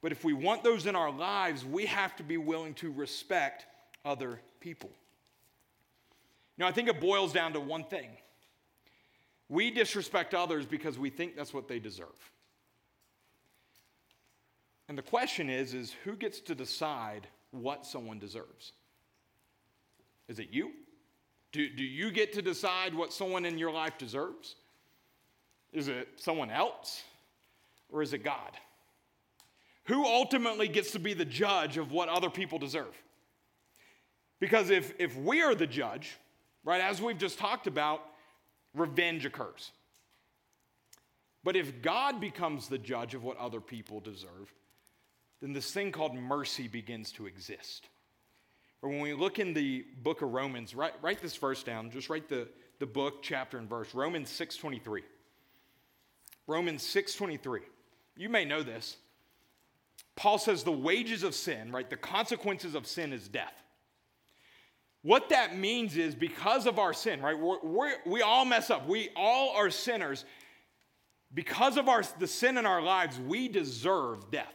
But 0.00 0.12
if 0.12 0.22
we 0.22 0.32
want 0.32 0.62
those 0.62 0.86
in 0.86 0.94
our 0.94 1.10
lives, 1.10 1.64
we 1.64 1.86
have 1.86 2.14
to 2.18 2.22
be 2.22 2.36
willing 2.36 2.74
to 2.74 2.92
respect 2.92 3.66
other 4.04 4.38
people. 4.60 4.90
Now, 6.58 6.66
I 6.66 6.72
think 6.72 6.88
it 6.88 7.00
boils 7.00 7.32
down 7.32 7.52
to 7.54 7.60
one 7.60 7.84
thing 7.84 8.10
we 9.50 9.72
disrespect 9.72 10.32
others 10.32 10.64
because 10.64 10.96
we 10.96 11.10
think 11.10 11.34
that's 11.34 11.52
what 11.52 11.66
they 11.66 11.80
deserve. 11.80 12.30
And 14.88 14.96
the 14.96 15.02
question 15.02 15.50
is, 15.50 15.74
is 15.74 15.92
who 16.04 16.14
gets 16.14 16.38
to 16.42 16.54
decide 16.54 17.26
what 17.50 17.84
someone 17.84 18.20
deserves? 18.20 18.72
Is 20.28 20.38
it 20.38 20.48
you? 20.52 20.70
Do, 21.50 21.68
do 21.68 21.82
you 21.82 22.12
get 22.12 22.32
to 22.34 22.42
decide 22.42 22.94
what 22.94 23.12
someone 23.12 23.44
in 23.44 23.58
your 23.58 23.72
life 23.72 23.98
deserves? 23.98 24.54
Is 25.72 25.88
it 25.88 26.08
someone 26.16 26.50
else? 26.50 27.02
Or 27.90 28.02
is 28.02 28.12
it 28.12 28.22
God? 28.22 28.56
Who 29.84 30.04
ultimately 30.04 30.68
gets 30.68 30.92
to 30.92 31.00
be 31.00 31.12
the 31.12 31.24
judge 31.24 31.76
of 31.76 31.90
what 31.90 32.08
other 32.08 32.30
people 32.30 32.60
deserve? 32.60 32.96
Because 34.40 34.70
if, 34.70 34.94
if 34.98 35.16
we 35.16 35.42
are 35.42 35.54
the 35.54 35.66
judge, 35.66 36.16
right, 36.64 36.80
as 36.80 37.00
we've 37.00 37.18
just 37.18 37.38
talked 37.38 37.66
about, 37.66 38.02
revenge 38.74 39.24
occurs. 39.24 39.70
But 41.44 41.56
if 41.56 41.82
God 41.82 42.20
becomes 42.20 42.68
the 42.68 42.78
judge 42.78 43.14
of 43.14 43.22
what 43.22 43.36
other 43.38 43.60
people 43.60 44.00
deserve, 44.00 44.52
then 45.40 45.52
this 45.52 45.70
thing 45.70 45.92
called 45.92 46.14
mercy 46.14 46.68
begins 46.68 47.12
to 47.12 47.26
exist. 47.26 47.88
Or 48.82 48.88
when 48.88 49.00
we 49.00 49.14
look 49.14 49.38
in 49.38 49.54
the 49.54 49.84
book 50.02 50.22
of 50.22 50.32
Romans, 50.32 50.74
write, 50.74 50.94
write 51.02 51.20
this 51.20 51.36
verse 51.36 51.62
down, 51.62 51.90
just 51.90 52.08
write 52.08 52.28
the, 52.28 52.48
the 52.78 52.86
book, 52.86 53.22
chapter, 53.22 53.58
and 53.58 53.68
verse. 53.68 53.94
Romans 53.94 54.30
6.23. 54.30 55.02
Romans 56.50 56.82
6:23. 56.82 57.60
You 58.16 58.28
may 58.28 58.44
know 58.44 58.62
this. 58.62 58.96
Paul 60.16 60.36
says 60.36 60.64
the 60.64 60.72
wages 60.72 61.22
of 61.22 61.34
sin, 61.34 61.70
right? 61.70 61.88
The 61.88 61.96
consequences 61.96 62.74
of 62.74 62.86
sin 62.86 63.12
is 63.12 63.28
death. 63.28 63.62
What 65.02 65.30
that 65.30 65.56
means 65.56 65.96
is 65.96 66.14
because 66.14 66.66
of 66.66 66.78
our 66.78 66.92
sin, 66.92 67.22
right? 67.22 67.38
We're, 67.38 67.60
we're, 67.62 67.94
we 68.04 68.22
all 68.22 68.44
mess 68.44 68.70
up. 68.70 68.86
We 68.86 69.08
all 69.16 69.56
are 69.56 69.70
sinners. 69.70 70.24
Because 71.32 71.76
of 71.76 71.88
our, 71.88 72.02
the 72.18 72.26
sin 72.26 72.58
in 72.58 72.66
our 72.66 72.82
lives, 72.82 73.18
we 73.18 73.48
deserve 73.48 74.30
death. 74.30 74.54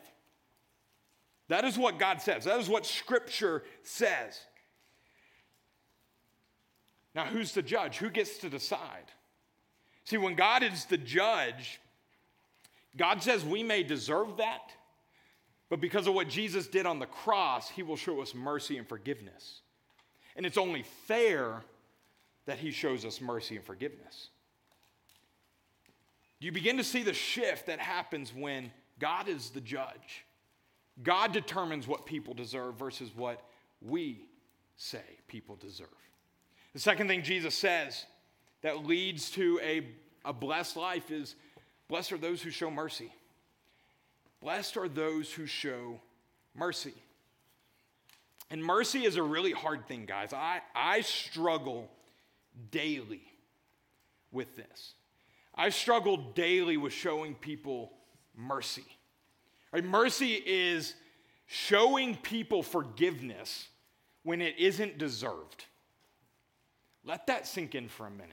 That 1.47 1.63
is 1.65 1.77
what 1.77 1.99
God 1.99 2.21
says. 2.21 2.45
That 2.45 2.59
is 2.59 2.69
what 2.69 2.85
Scripture 2.85 3.63
says. 3.83 4.39
Now, 7.15 7.25
who's 7.25 7.53
the 7.53 7.61
judge? 7.61 7.97
Who 7.97 8.09
gets 8.09 8.37
to 8.39 8.49
decide? 8.49 9.11
See, 10.03 10.17
when 10.17 10.35
God 10.35 10.63
is 10.63 10.85
the 10.85 10.97
judge, 10.97 11.79
God 12.97 13.23
says 13.23 13.43
we 13.43 13.63
may 13.63 13.83
deserve 13.83 14.37
that, 14.37 14.71
but 15.69 15.81
because 15.81 16.07
of 16.07 16.13
what 16.13 16.29
Jesus 16.29 16.67
did 16.67 16.85
on 16.85 16.99
the 16.99 17.05
cross, 17.05 17.69
he 17.69 17.83
will 17.83 17.95
show 17.95 18.21
us 18.21 18.35
mercy 18.35 18.77
and 18.77 18.87
forgiveness. 18.87 19.61
And 20.35 20.45
it's 20.45 20.57
only 20.57 20.83
fair 21.07 21.61
that 22.45 22.57
he 22.57 22.71
shows 22.71 23.05
us 23.05 23.21
mercy 23.21 23.55
and 23.55 23.65
forgiveness. 23.65 24.29
You 26.39 26.51
begin 26.51 26.77
to 26.77 26.83
see 26.83 27.03
the 27.03 27.13
shift 27.13 27.67
that 27.67 27.79
happens 27.79 28.33
when 28.33 28.71
God 28.99 29.27
is 29.27 29.49
the 29.49 29.61
judge. 29.61 30.25
God 31.01 31.31
determines 31.31 31.87
what 31.87 32.05
people 32.05 32.33
deserve 32.33 32.75
versus 32.75 33.11
what 33.15 33.41
we 33.81 34.25
say 34.77 35.03
people 35.27 35.55
deserve. 35.55 35.87
The 36.73 36.79
second 36.79 37.07
thing 37.07 37.23
Jesus 37.23 37.55
says 37.55 38.05
that 38.61 38.85
leads 38.85 39.29
to 39.31 39.59
a, 39.63 39.87
a 40.25 40.33
blessed 40.33 40.75
life 40.75 41.09
is 41.11 41.35
Blessed 41.87 42.13
are 42.13 42.17
those 42.17 42.41
who 42.41 42.49
show 42.49 42.71
mercy. 42.71 43.13
Blessed 44.41 44.77
are 44.77 44.89
those 44.89 45.31
who 45.31 45.45
show 45.45 45.99
mercy. 46.55 46.93
And 48.49 48.63
mercy 48.63 49.05
is 49.05 49.15
a 49.15 49.23
really 49.23 49.51
hard 49.51 49.87
thing, 49.87 50.05
guys. 50.05 50.33
I, 50.33 50.61
I 50.75 51.01
struggle 51.01 51.89
daily 52.71 53.23
with 54.31 54.55
this. 54.55 54.93
I 55.55 55.69
struggle 55.69 56.17
daily 56.17 56.77
with 56.77 56.93
showing 56.93 57.33
people 57.35 57.91
mercy. 58.35 58.85
Right? 59.71 59.83
Mercy 59.83 60.33
is 60.33 60.93
showing 61.47 62.15
people 62.15 62.61
forgiveness 62.61 63.67
when 64.23 64.41
it 64.41 64.55
isn't 64.57 64.97
deserved. 64.97 65.65
Let 67.03 67.27
that 67.27 67.47
sink 67.47 67.75
in 67.75 67.87
for 67.87 68.07
a 68.07 68.11
minute. 68.11 68.31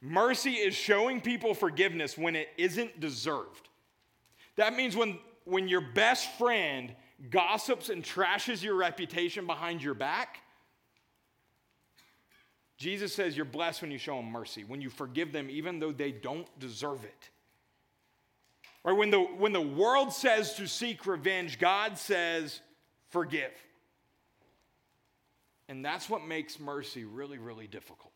Mercy 0.00 0.52
is 0.52 0.74
showing 0.74 1.20
people 1.20 1.54
forgiveness 1.54 2.18
when 2.18 2.36
it 2.36 2.48
isn't 2.58 3.00
deserved. 3.00 3.68
That 4.56 4.74
means 4.74 4.94
when, 4.94 5.18
when 5.44 5.66
your 5.68 5.80
best 5.80 6.30
friend 6.36 6.94
gossips 7.30 7.88
and 7.88 8.02
trashes 8.02 8.62
your 8.62 8.74
reputation 8.74 9.46
behind 9.46 9.82
your 9.82 9.94
back, 9.94 10.38
Jesus 12.76 13.14
says 13.14 13.36
you're 13.36 13.44
blessed 13.44 13.82
when 13.82 13.90
you 13.90 13.98
show 13.98 14.16
them 14.16 14.26
mercy, 14.26 14.64
when 14.64 14.80
you 14.80 14.90
forgive 14.90 15.32
them 15.32 15.48
even 15.50 15.78
though 15.78 15.92
they 15.92 16.12
don't 16.12 16.46
deserve 16.58 17.04
it. 17.04 17.30
Right? 18.84 18.96
when 18.96 19.10
the, 19.10 19.20
when 19.20 19.52
the 19.52 19.60
world 19.60 20.12
says 20.12 20.54
to 20.56 20.66
seek 20.66 21.06
revenge, 21.06 21.58
God 21.58 21.96
says 21.96 22.60
forgive. 23.08 23.52
And 25.68 25.82
that's 25.82 26.10
what 26.10 26.26
makes 26.26 26.60
mercy 26.60 27.04
really, 27.04 27.38
really 27.38 27.66
difficult. 27.66 28.12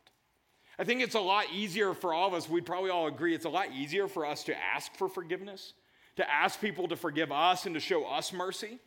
I 0.79 0.85
think 0.85 1.01
it's 1.01 1.15
a 1.15 1.21
lot 1.21 1.47
easier 1.53 1.95
for 1.95 2.13
all 2.13 2.29
of 2.29 2.35
us, 2.35 2.49
we'd 2.49 2.67
probably 2.67 2.91
all 2.91 3.07
agree, 3.07 3.35
it's 3.35 3.47
a 3.47 3.51
lot 3.51 3.73
easier 3.73 4.07
for 4.07 4.27
us 4.27 4.45
to 4.45 4.57
ask 4.57 4.95
for 4.95 5.09
forgiveness, 5.09 5.73
to 6.17 6.31
ask 6.31 6.61
people 6.61 6.89
to 6.89 6.97
forgive 6.97 7.33
us 7.33 7.65
and 7.65 7.75
to 7.75 7.81
show 7.81 8.05
us 8.05 8.33
mercy. 8.33 8.79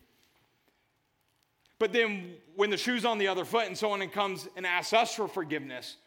But 1.81 1.93
then 1.93 2.35
when 2.55 2.69
the 2.69 2.77
shoe's 2.77 3.05
on 3.05 3.17
the 3.17 3.27
other 3.27 3.43
foot 3.43 3.65
and 3.65 3.75
someone 3.75 4.07
comes 4.09 4.47
and 4.55 4.67
asks 4.67 4.93
us 4.93 5.15
for 5.15 5.27
forgiveness, 5.27 5.97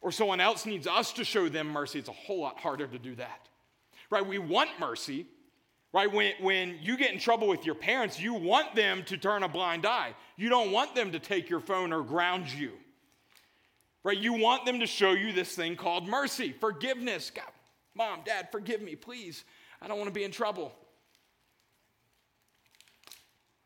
or 0.00 0.10
someone 0.10 0.40
else 0.40 0.66
needs 0.66 0.88
us 0.88 1.12
to 1.12 1.24
show 1.24 1.48
them 1.48 1.68
mercy, 1.68 2.00
it's 2.00 2.08
a 2.08 2.12
whole 2.12 2.40
lot 2.40 2.58
harder 2.58 2.88
to 2.88 2.98
do 2.98 3.14
that. 3.14 3.48
Right? 4.10 4.26
We 4.26 4.38
want 4.38 4.70
mercy. 4.80 5.26
Right? 5.92 6.12
When, 6.12 6.32
when 6.40 6.78
you 6.82 6.96
get 6.96 7.12
in 7.12 7.20
trouble 7.20 7.46
with 7.46 7.64
your 7.64 7.76
parents, 7.76 8.18
you 8.18 8.34
want 8.34 8.74
them 8.74 9.04
to 9.04 9.16
turn 9.16 9.44
a 9.44 9.48
blind 9.48 9.86
eye. 9.86 10.14
You 10.36 10.48
don't 10.48 10.72
want 10.72 10.96
them 10.96 11.12
to 11.12 11.20
take 11.20 11.48
your 11.48 11.60
phone 11.60 11.92
or 11.92 12.02
ground 12.02 12.48
you. 12.52 12.72
Right? 14.02 14.18
You 14.18 14.32
want 14.32 14.66
them 14.66 14.80
to 14.80 14.86
show 14.86 15.12
you 15.12 15.32
this 15.32 15.54
thing 15.54 15.76
called 15.76 16.08
mercy, 16.08 16.52
forgiveness. 16.58 17.30
God, 17.32 17.44
mom, 17.94 18.22
dad, 18.24 18.48
forgive 18.50 18.82
me, 18.82 18.96
please. 18.96 19.44
I 19.80 19.86
don't 19.86 19.96
want 19.96 20.08
to 20.08 20.12
be 20.14 20.24
in 20.24 20.32
trouble. 20.32 20.72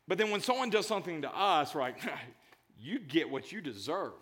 But 0.07 0.17
then 0.17 0.29
when 0.29 0.41
someone 0.41 0.69
does 0.69 0.85
something 0.85 1.21
to 1.23 1.35
us, 1.35 1.75
right, 1.75 1.95
you 2.79 2.99
get 2.99 3.29
what 3.29 3.51
you 3.51 3.61
deserve. 3.61 4.13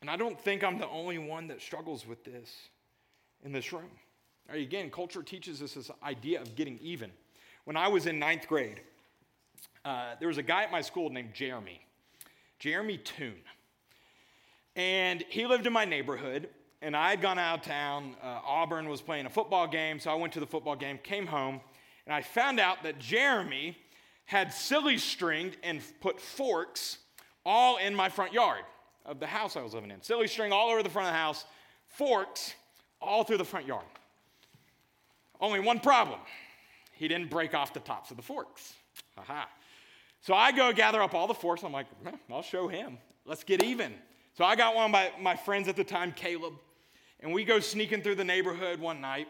And 0.00 0.10
I 0.10 0.16
don't 0.16 0.38
think 0.38 0.62
I'm 0.62 0.78
the 0.78 0.88
only 0.88 1.18
one 1.18 1.48
that 1.48 1.62
struggles 1.62 2.06
with 2.06 2.24
this 2.24 2.50
in 3.42 3.52
this 3.52 3.72
room. 3.72 3.90
Right, 4.48 4.60
again, 4.60 4.90
culture 4.90 5.22
teaches 5.22 5.62
us 5.62 5.72
this 5.74 5.90
idea 6.02 6.42
of 6.42 6.54
getting 6.54 6.78
even. 6.82 7.10
When 7.64 7.76
I 7.76 7.88
was 7.88 8.06
in 8.06 8.18
ninth 8.18 8.46
grade, 8.46 8.82
uh, 9.84 10.16
there 10.18 10.28
was 10.28 10.36
a 10.36 10.42
guy 10.42 10.62
at 10.62 10.70
my 10.70 10.82
school 10.82 11.08
named 11.08 11.32
Jeremy. 11.32 11.80
Jeremy 12.58 12.98
Toon. 12.98 13.36
And 14.76 15.24
he 15.28 15.46
lived 15.46 15.66
in 15.66 15.72
my 15.72 15.84
neighborhood, 15.84 16.48
and 16.82 16.96
I 16.96 17.10
had 17.10 17.22
gone 17.22 17.38
out 17.38 17.60
of 17.60 17.64
town. 17.64 18.16
Uh, 18.22 18.40
Auburn 18.44 18.88
was 18.88 19.00
playing 19.00 19.24
a 19.24 19.30
football 19.30 19.66
game, 19.66 19.98
so 19.98 20.10
I 20.10 20.14
went 20.14 20.32
to 20.34 20.40
the 20.40 20.46
football 20.46 20.76
game, 20.76 20.98
came 20.98 21.26
home, 21.26 21.60
and 22.06 22.14
I 22.14 22.22
found 22.22 22.60
out 22.60 22.82
that 22.82 22.98
Jeremy 22.98 23.76
had 24.26 24.52
silly 24.52 24.98
stringed 24.98 25.56
and 25.62 25.80
put 26.00 26.20
forks 26.20 26.98
all 27.44 27.76
in 27.76 27.94
my 27.94 28.08
front 28.08 28.32
yard 28.32 28.64
of 29.04 29.20
the 29.20 29.26
house 29.26 29.56
I 29.56 29.62
was 29.62 29.74
living 29.74 29.90
in. 29.90 30.02
Silly 30.02 30.26
string 30.26 30.52
all 30.52 30.70
over 30.70 30.82
the 30.82 30.88
front 30.88 31.08
of 31.08 31.14
the 31.14 31.18
house, 31.18 31.44
forks 31.88 32.54
all 33.00 33.24
through 33.24 33.38
the 33.38 33.44
front 33.44 33.66
yard. 33.66 33.84
Only 35.40 35.60
one 35.60 35.80
problem 35.80 36.20
he 36.92 37.08
didn't 37.08 37.28
break 37.28 37.54
off 37.54 37.74
the 37.74 37.80
tops 37.80 38.10
of 38.10 38.16
the 38.16 38.22
forks. 38.22 38.74
Aha. 39.18 39.48
So 40.20 40.32
I 40.32 40.52
go 40.52 40.72
gather 40.72 41.02
up 41.02 41.12
all 41.12 41.26
the 41.26 41.34
forks. 41.34 41.62
I'm 41.62 41.72
like, 41.72 41.86
I'll 42.30 42.42
show 42.42 42.66
him. 42.66 42.98
Let's 43.26 43.44
get 43.44 43.62
even. 43.62 43.92
So 44.34 44.44
I 44.44 44.56
got 44.56 44.74
one 44.74 44.86
of 44.86 44.90
my, 44.90 45.10
my 45.20 45.36
friends 45.36 45.68
at 45.68 45.76
the 45.76 45.84
time, 45.84 46.12
Caleb, 46.12 46.54
and 47.20 47.32
we 47.32 47.44
go 47.44 47.60
sneaking 47.60 48.02
through 48.02 48.16
the 48.16 48.24
neighborhood 48.24 48.80
one 48.80 49.00
night, 49.00 49.28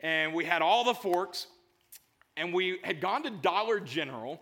and 0.00 0.34
we 0.34 0.44
had 0.44 0.62
all 0.62 0.84
the 0.84 0.94
forks, 0.94 1.46
and 2.36 2.52
we 2.52 2.78
had 2.82 3.00
gone 3.00 3.22
to 3.24 3.30
Dollar 3.30 3.80
General, 3.80 4.40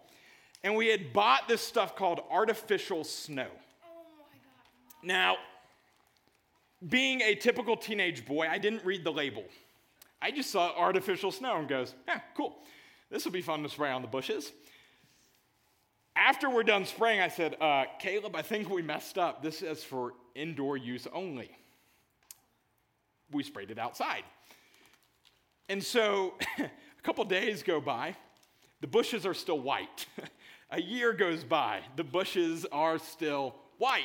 and 0.62 0.76
we 0.76 0.88
had 0.88 1.12
bought 1.12 1.48
this 1.48 1.60
stuff 1.60 1.96
called 1.96 2.20
artificial 2.30 3.04
snow. 3.04 3.48
Now, 5.02 5.36
being 6.88 7.20
a 7.22 7.34
typical 7.34 7.76
teenage 7.76 8.26
boy, 8.26 8.46
I 8.48 8.58
didn't 8.58 8.84
read 8.84 9.04
the 9.04 9.12
label. 9.12 9.44
I 10.22 10.30
just 10.30 10.50
saw 10.50 10.72
artificial 10.76 11.30
snow 11.30 11.56
and 11.56 11.68
goes, 11.68 11.94
yeah, 12.06 12.20
cool. 12.36 12.56
This 13.10 13.24
will 13.24 13.32
be 13.32 13.42
fun 13.42 13.62
to 13.62 13.68
spray 13.68 13.90
on 13.90 14.02
the 14.02 14.08
bushes. 14.08 14.52
After 16.14 16.50
we're 16.50 16.62
done 16.62 16.84
spraying, 16.84 17.20
I 17.20 17.28
said, 17.28 17.56
uh, 17.60 17.84
Caleb, 17.98 18.36
I 18.36 18.42
think 18.42 18.68
we 18.68 18.82
messed 18.82 19.16
up. 19.16 19.42
This 19.42 19.62
is 19.62 19.82
for 19.82 20.12
indoor 20.34 20.76
use 20.76 21.06
only. 21.12 21.50
We 23.30 23.42
sprayed 23.42 23.70
it 23.70 23.78
outside. 23.78 24.24
And 25.68 25.82
so 25.82 26.34
a 27.00 27.02
couple 27.02 27.24
days 27.24 27.62
go 27.62 27.80
by, 27.80 28.14
the 28.82 28.86
bushes 28.86 29.24
are 29.24 29.32
still 29.32 29.58
white. 29.58 30.06
a 30.70 30.80
year 30.80 31.14
goes 31.14 31.42
by, 31.42 31.80
the 31.96 32.04
bushes 32.04 32.66
are 32.70 32.98
still 32.98 33.54
white. 33.78 34.04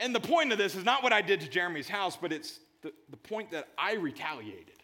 And 0.00 0.14
the 0.14 0.20
point 0.20 0.50
of 0.50 0.58
this 0.58 0.74
is 0.74 0.84
not 0.84 1.02
what 1.02 1.12
I 1.12 1.22
did 1.22 1.40
to 1.42 1.48
Jeremy's 1.48 1.88
house, 1.88 2.16
but 2.16 2.32
it's 2.32 2.58
the, 2.82 2.92
the 3.10 3.16
point 3.16 3.52
that 3.52 3.68
I 3.78 3.94
retaliated. 3.94 4.82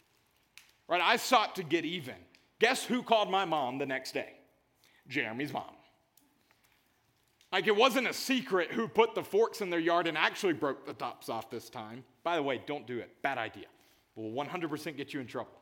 Right? 0.87 1.00
I 1.00 1.17
sought 1.17 1.57
to 1.57 1.62
get 1.62 1.85
even. 1.85 2.15
Guess 2.61 2.85
who 2.85 3.03
called 3.03 3.31
my 3.31 3.45
mom 3.45 3.79
the 3.79 3.87
next 3.87 4.12
day? 4.12 4.35
Jeremy's 5.09 5.53
mom. 5.53 5.75
Like 7.50 7.67
it 7.67 7.75
wasn't 7.75 8.07
a 8.07 8.12
secret 8.12 8.71
who 8.71 8.87
put 8.87 9.15
the 9.15 9.25
forks 9.25 9.61
in 9.61 9.71
their 9.71 9.81
yard 9.81 10.07
and 10.07 10.17
actually 10.17 10.53
broke 10.53 10.87
the 10.87 10.93
tops 10.93 11.29
off 11.29 11.50
this 11.50 11.69
time. 11.69 12.05
By 12.23 12.37
the 12.37 12.43
way, 12.43 12.62
don't 12.65 12.87
do 12.87 12.99
it. 12.99 13.11
Bad 13.23 13.39
idea. 13.39 13.67
Will 14.15 14.31
100% 14.31 14.97
get 14.97 15.12
you 15.12 15.21
in 15.21 15.27
trouble. 15.27 15.60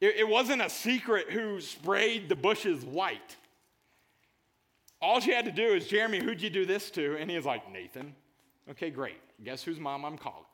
It, 0.00 0.16
it 0.16 0.28
wasn't 0.28 0.62
a 0.62 0.70
secret 0.70 1.30
who 1.30 1.60
sprayed 1.60 2.28
the 2.28 2.36
bushes 2.36 2.84
white. 2.84 3.36
All 5.00 5.20
she 5.20 5.32
had 5.32 5.44
to 5.44 5.52
do 5.52 5.74
is, 5.74 5.86
Jeremy, 5.86 6.22
who'd 6.22 6.40
you 6.40 6.50
do 6.50 6.64
this 6.64 6.90
to? 6.92 7.16
And 7.16 7.30
he 7.30 7.36
was 7.36 7.44
like, 7.44 7.70
Nathan. 7.70 8.14
Okay, 8.70 8.90
great. 8.90 9.20
Guess 9.42 9.62
whose 9.62 9.78
mom 9.78 10.04
I'm 10.04 10.16
calling? 10.16 10.44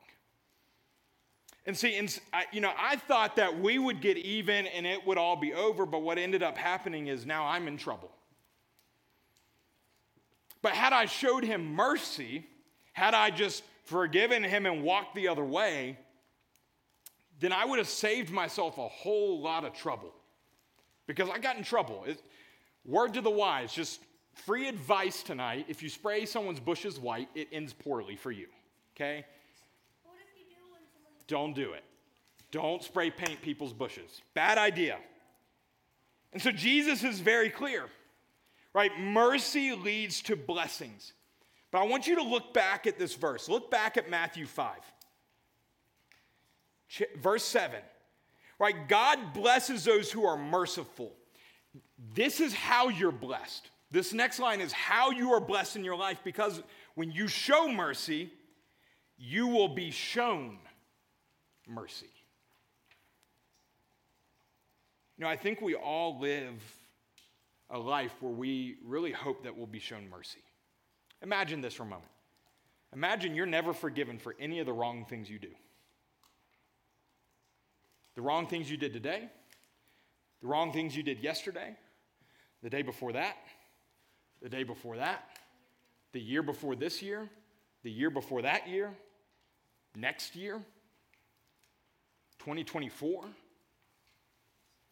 And 1.65 1.77
see, 1.77 1.95
and 1.95 2.19
you 2.51 2.59
know, 2.59 2.71
I 2.77 2.95
thought 2.95 3.35
that 3.35 3.59
we 3.59 3.77
would 3.77 4.01
get 4.01 4.17
even 4.17 4.65
and 4.67 4.85
it 4.85 5.05
would 5.05 5.17
all 5.17 5.35
be 5.35 5.53
over, 5.53 5.85
but 5.85 6.01
what 6.01 6.17
ended 6.17 6.41
up 6.41 6.57
happening 6.57 7.07
is 7.07 7.25
now 7.25 7.45
I'm 7.45 7.67
in 7.67 7.77
trouble. 7.77 8.11
But 10.61 10.73
had 10.73 10.91
I 10.93 11.05
showed 11.05 11.43
him 11.43 11.73
mercy, 11.73 12.45
had 12.93 13.13
I 13.13 13.29
just 13.29 13.63
forgiven 13.85 14.43
him 14.43 14.65
and 14.65 14.83
walked 14.83 15.15
the 15.15 15.27
other 15.27 15.43
way, 15.43 15.97
then 17.41 17.51
I 17.51 17.65
would 17.65 17.79
have 17.79 17.89
saved 17.89 18.31
myself 18.31 18.77
a 18.77 18.87
whole 18.87 19.41
lot 19.41 19.65
of 19.65 19.73
trouble. 19.73 20.13
Because 21.07 21.27
I 21.27 21.39
got 21.39 21.57
in 21.57 21.63
trouble. 21.63 22.03
It, 22.05 22.21
word 22.85 23.15
to 23.15 23.21
the 23.21 23.31
wise, 23.31 23.73
just 23.73 23.99
free 24.33 24.67
advice 24.67 25.23
tonight. 25.23 25.65
If 25.67 25.81
you 25.81 25.89
spray 25.89 26.25
someone's 26.27 26.59
bushes 26.59 26.99
white, 26.99 27.29
it 27.33 27.47
ends 27.51 27.73
poorly 27.73 28.15
for 28.15 28.31
you. 28.31 28.45
Okay? 28.95 29.25
Do 31.27 31.35
Don't 31.35 31.53
do 31.55 31.73
it. 31.73 31.83
Don't 32.51 32.83
spray 32.83 33.09
paint 33.09 33.41
people's 33.41 33.73
bushes. 33.73 34.21
Bad 34.35 34.59
idea. 34.59 34.99
And 36.33 36.41
so 36.41 36.51
Jesus 36.51 37.03
is 37.03 37.19
very 37.19 37.49
clear, 37.49 37.85
right? 38.73 38.91
Mercy 38.99 39.73
leads 39.73 40.21
to 40.23 40.35
blessings. 40.35 41.13
But 41.71 41.79
I 41.79 41.83
want 41.85 42.05
you 42.05 42.15
to 42.17 42.23
look 42.23 42.53
back 42.53 42.85
at 42.85 42.99
this 42.99 43.15
verse. 43.15 43.49
Look 43.49 43.71
back 43.71 43.97
at 43.97 44.09
Matthew 44.09 44.45
5. 44.45 44.75
Verse 47.17 47.43
7. 47.43 47.79
Right? 48.59 48.87
God 48.87 49.33
blesses 49.33 49.83
those 49.85 50.11
who 50.11 50.25
are 50.25 50.37
merciful. 50.37 51.13
This 52.13 52.39
is 52.39 52.53
how 52.53 52.89
you're 52.89 53.11
blessed. 53.11 53.69
This 53.91 54.13
next 54.13 54.39
line 54.39 54.61
is 54.61 54.71
how 54.71 55.11
you 55.11 55.33
are 55.33 55.41
blessed 55.41 55.75
in 55.75 55.83
your 55.83 55.97
life 55.97 56.19
because 56.23 56.61
when 56.95 57.11
you 57.11 57.27
show 57.27 57.67
mercy, 57.67 58.31
you 59.17 59.47
will 59.47 59.67
be 59.67 59.91
shown 59.91 60.57
mercy. 61.67 62.07
You 65.17 65.25
know, 65.25 65.29
I 65.29 65.35
think 65.35 65.61
we 65.61 65.75
all 65.75 66.19
live 66.19 66.59
a 67.69 67.77
life 67.77 68.13
where 68.21 68.31
we 68.31 68.77
really 68.85 69.11
hope 69.11 69.43
that 69.43 69.55
we'll 69.55 69.67
be 69.67 69.79
shown 69.79 70.09
mercy. 70.09 70.41
Imagine 71.21 71.61
this 71.61 71.75
for 71.75 71.83
a 71.83 71.87
moment. 71.87 72.09
Imagine 72.93 73.35
you're 73.35 73.45
never 73.45 73.73
forgiven 73.73 74.17
for 74.17 74.35
any 74.39 74.59
of 74.59 74.65
the 74.65 74.73
wrong 74.73 75.05
things 75.05 75.29
you 75.29 75.39
do. 75.39 75.51
The 78.15 78.21
wrong 78.21 78.47
things 78.47 78.69
you 78.69 78.77
did 78.77 78.93
today, 78.93 79.29
the 80.41 80.47
wrong 80.47 80.73
things 80.73 80.95
you 80.95 81.03
did 81.03 81.19
yesterday, 81.19 81.75
the 82.61 82.69
day 82.69 82.81
before 82.81 83.13
that, 83.13 83.37
the 84.41 84.49
day 84.49 84.63
before 84.63 84.97
that, 84.97 85.23
the 86.11 86.19
year 86.19 86.43
before 86.43 86.75
this 86.75 87.01
year, 87.01 87.29
the 87.83 87.91
year 87.91 88.09
before 88.09 88.41
that 88.41 88.67
year, 88.67 88.91
next 89.95 90.35
year, 90.35 90.61
2024. 92.39 93.23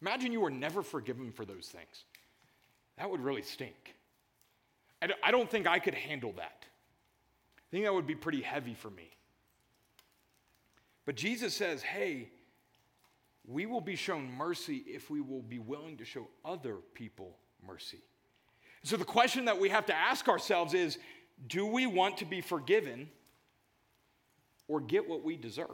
Imagine 0.00 0.32
you 0.32 0.40
were 0.40 0.50
never 0.50 0.82
forgiven 0.82 1.30
for 1.30 1.44
those 1.44 1.66
things. 1.66 2.04
That 2.96 3.10
would 3.10 3.20
really 3.20 3.42
stink. 3.42 3.94
I 5.22 5.30
don't 5.30 5.50
think 5.50 5.66
I 5.66 5.78
could 5.78 5.94
handle 5.94 6.32
that. 6.36 6.64
I 7.58 7.70
think 7.70 7.84
that 7.84 7.94
would 7.94 8.06
be 8.06 8.14
pretty 8.14 8.42
heavy 8.42 8.74
for 8.74 8.90
me. 8.90 9.10
But 11.06 11.16
Jesus 11.16 11.54
says, 11.54 11.82
hey, 11.82 12.28
we 13.50 13.66
will 13.66 13.80
be 13.80 13.96
shown 13.96 14.30
mercy 14.32 14.84
if 14.86 15.10
we 15.10 15.20
will 15.20 15.42
be 15.42 15.58
willing 15.58 15.96
to 15.96 16.04
show 16.04 16.28
other 16.44 16.76
people 16.94 17.36
mercy. 17.66 17.98
So 18.84 18.96
the 18.96 19.04
question 19.04 19.46
that 19.46 19.58
we 19.58 19.68
have 19.70 19.86
to 19.86 19.94
ask 19.94 20.28
ourselves 20.28 20.72
is 20.72 20.98
do 21.48 21.66
we 21.66 21.86
want 21.86 22.18
to 22.18 22.24
be 22.24 22.40
forgiven 22.40 23.08
or 24.68 24.80
get 24.80 25.08
what 25.08 25.24
we 25.24 25.36
deserve? 25.36 25.68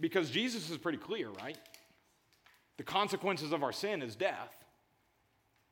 Because 0.00 0.30
Jesus 0.30 0.70
is 0.70 0.78
pretty 0.78 0.98
clear, 0.98 1.28
right? 1.28 1.58
The 2.76 2.84
consequences 2.84 3.52
of 3.52 3.62
our 3.62 3.72
sin 3.72 4.00
is 4.00 4.16
death. 4.16 4.54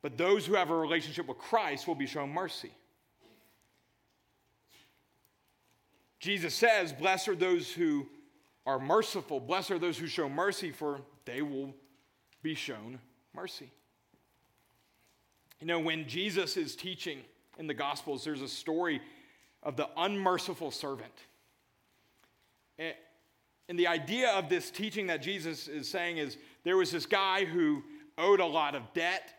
But 0.03 0.19
those 0.19 0.45
who 0.45 0.55
have 0.55 0.71
a 0.71 0.77
relationship 0.77 1.27
with 1.27 1.39
Christ 1.39 1.87
will 1.89 1.95
be 1.95 2.07
shown 2.07 2.31
mercy. 2.31 2.73
Jesus 6.19 6.55
says, 6.55 6.93
Blessed 6.93 7.29
are 7.29 7.37
those 7.37 7.71
who 7.71 8.07
are 8.67 8.79
merciful. 8.79 9.41
Blessed 9.41 9.73
are 9.73 9.79
those 9.79 9.99
who 9.99 10.07
show 10.07 10.29
mercy, 10.29 10.71
for 10.71 11.01
they 11.25 11.43
will 11.43 11.75
be 12.43 12.55
shown 12.55 12.99
mercy. 13.35 13.71
You 15.61 15.67
know, 15.67 15.81
when 15.81 16.09
Jesus 16.09 16.57
is 16.57 16.77
teaching 16.77 17.19
in 17.59 17.67
the 17.67 17.75
Gospels, 17.75 18.25
there's 18.25 18.43
a 18.43 18.49
story 18.49 19.01
of 19.63 19.77
the 19.77 19.89
unmerciful 19.97 20.71
servant. 20.71 21.13
Eh, 22.79 22.93
and 23.69 23.79
the 23.79 23.87
idea 23.87 24.31
of 24.31 24.49
this 24.49 24.71
teaching 24.71 25.07
that 25.07 25.23
Jesus 25.23 25.69
is 25.69 25.89
saying 25.89 26.19
is 26.19 26.37
there 26.65 26.77
was 26.77 26.91
this 26.91 27.07
guy 27.07 27.45
who 27.45 27.83
owed 28.19 28.41
a 28.41 28.47
lot 28.47 28.75
of 28.75 28.83
debt, 28.93 29.33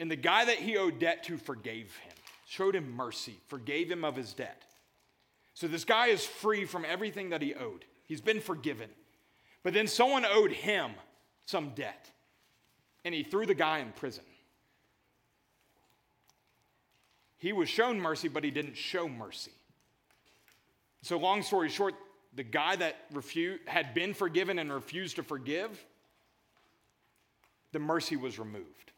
and 0.00 0.10
the 0.10 0.16
guy 0.16 0.44
that 0.44 0.56
he 0.56 0.76
owed 0.76 0.98
debt 0.98 1.24
to 1.24 1.36
forgave 1.36 1.94
him, 1.96 2.12
showed 2.46 2.74
him 2.74 2.90
mercy, 2.90 3.38
forgave 3.46 3.90
him 3.90 4.04
of 4.04 4.16
his 4.16 4.32
debt. 4.32 4.62
So 5.54 5.68
this 5.68 5.84
guy 5.84 6.08
is 6.08 6.24
free 6.24 6.64
from 6.64 6.84
everything 6.84 7.30
that 7.30 7.40
he 7.40 7.54
owed. 7.54 7.84
He's 8.04 8.20
been 8.20 8.40
forgiven. 8.40 8.90
But 9.62 9.72
then 9.72 9.86
someone 9.86 10.26
owed 10.26 10.52
him 10.52 10.92
some 11.46 11.70
debt, 11.70 12.10
and 13.04 13.14
he 13.14 13.22
threw 13.22 13.46
the 13.46 13.54
guy 13.54 13.78
in 13.78 13.92
prison. 13.92 14.24
He 17.38 17.52
was 17.52 17.68
shown 17.68 18.00
mercy, 18.00 18.28
but 18.28 18.44
he 18.44 18.50
didn't 18.50 18.76
show 18.76 19.08
mercy. 19.08 19.52
So, 21.02 21.18
long 21.18 21.42
story 21.42 21.68
short, 21.68 21.94
the 22.34 22.42
guy 22.42 22.76
that 22.76 22.96
had 23.66 23.94
been 23.94 24.14
forgiven 24.14 24.58
and 24.58 24.72
refused 24.72 25.16
to 25.16 25.22
forgive, 25.22 25.84
the 27.72 27.78
mercy 27.78 28.16
was 28.16 28.38
removed. 28.38 28.92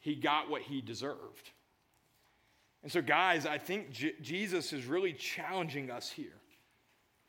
He 0.00 0.16
got 0.16 0.50
what 0.50 0.62
he 0.62 0.80
deserved. 0.80 1.50
And 2.82 2.90
so, 2.90 3.02
guys, 3.02 3.46
I 3.46 3.58
think 3.58 3.90
J- 3.92 4.14
Jesus 4.22 4.72
is 4.72 4.86
really 4.86 5.12
challenging 5.12 5.90
us 5.90 6.10
here 6.10 6.40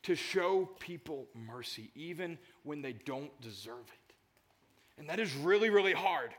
to 0.04 0.14
show 0.14 0.68
people 0.80 1.26
mercy, 1.34 1.90
even 1.94 2.38
when 2.62 2.82
they 2.82 2.92
don't 2.92 3.38
deserve 3.40 3.86
it. 3.86 4.14
And 4.98 5.08
that 5.08 5.20
is 5.20 5.34
really, 5.36 5.70
really 5.70 5.92
hard. 5.92 6.30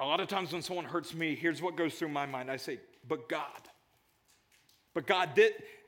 A 0.00 0.06
lot 0.06 0.20
of 0.20 0.28
times 0.28 0.52
when 0.52 0.62
someone 0.62 0.84
hurts 0.84 1.14
me, 1.14 1.34
here's 1.34 1.60
what 1.60 1.76
goes 1.76 1.94
through 1.94 2.08
my 2.08 2.26
mind 2.26 2.50
I 2.50 2.56
say, 2.56 2.78
but 3.06 3.28
God. 3.28 3.68
But 4.94 5.06
God, 5.06 5.38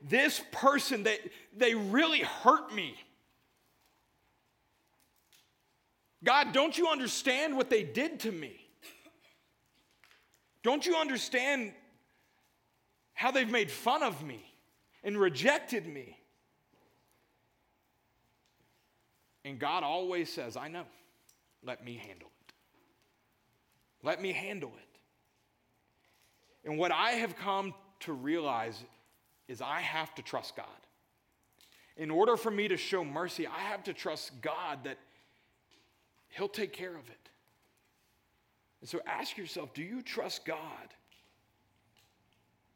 this 0.01 0.41
person, 0.51 1.03
they, 1.03 1.19
they 1.55 1.75
really 1.75 2.21
hurt 2.21 2.73
me. 2.73 2.95
God, 6.23 6.53
don't 6.53 6.77
you 6.77 6.87
understand 6.87 7.57
what 7.57 7.69
they 7.69 7.83
did 7.83 8.19
to 8.21 8.31
me? 8.31 8.60
Don't 10.63 10.85
you 10.85 10.95
understand 10.95 11.73
how 13.13 13.31
they've 13.31 13.49
made 13.49 13.71
fun 13.71 14.03
of 14.03 14.23
me 14.23 14.43
and 15.03 15.17
rejected 15.17 15.87
me? 15.87 16.17
And 19.43 19.59
God 19.59 19.83
always 19.83 20.31
says, 20.31 20.55
I 20.55 20.67
know. 20.67 20.85
Let 21.63 21.83
me 21.83 21.95
handle 21.95 22.29
it. 22.47 22.53
Let 24.03 24.21
me 24.21 24.31
handle 24.31 24.71
it. 24.77 24.91
And 26.67 26.77
what 26.77 26.91
I 26.91 27.11
have 27.11 27.35
come 27.35 27.73
to 28.01 28.13
realize 28.13 28.83
is 29.47 29.61
I 29.61 29.79
have 29.79 30.13
to 30.15 30.21
trust 30.21 30.55
God. 30.55 30.65
In 31.97 32.09
order 32.09 32.37
for 32.37 32.51
me 32.51 32.67
to 32.67 32.77
show 32.77 33.03
mercy, 33.03 33.47
I 33.47 33.59
have 33.59 33.83
to 33.83 33.93
trust 33.93 34.41
God 34.41 34.83
that 34.85 34.97
He'll 36.29 36.47
take 36.47 36.71
care 36.71 36.95
of 36.95 37.09
it. 37.09 37.20
And 38.81 38.89
so 38.89 38.99
ask 39.05 39.37
yourself 39.37 39.73
do 39.73 39.83
you 39.83 40.01
trust 40.01 40.45
God 40.45 40.57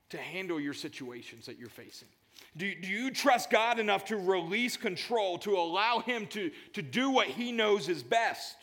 to 0.09 0.17
handle 0.17 0.59
your 0.59 0.73
situations 0.73 1.47
that 1.47 1.59
you're 1.59 1.69
facing? 1.69 2.07
Do, 2.57 2.73
do 2.73 2.87
you 2.87 3.11
trust 3.11 3.49
God 3.49 3.79
enough 3.79 4.05
to 4.05 4.17
release 4.17 4.77
control, 4.77 5.37
to 5.39 5.57
allow 5.57 5.99
Him 5.99 6.27
to, 6.27 6.51
to 6.73 6.81
do 6.81 7.09
what 7.09 7.27
He 7.27 7.51
knows 7.51 7.89
is 7.89 8.03
best? 8.03 8.55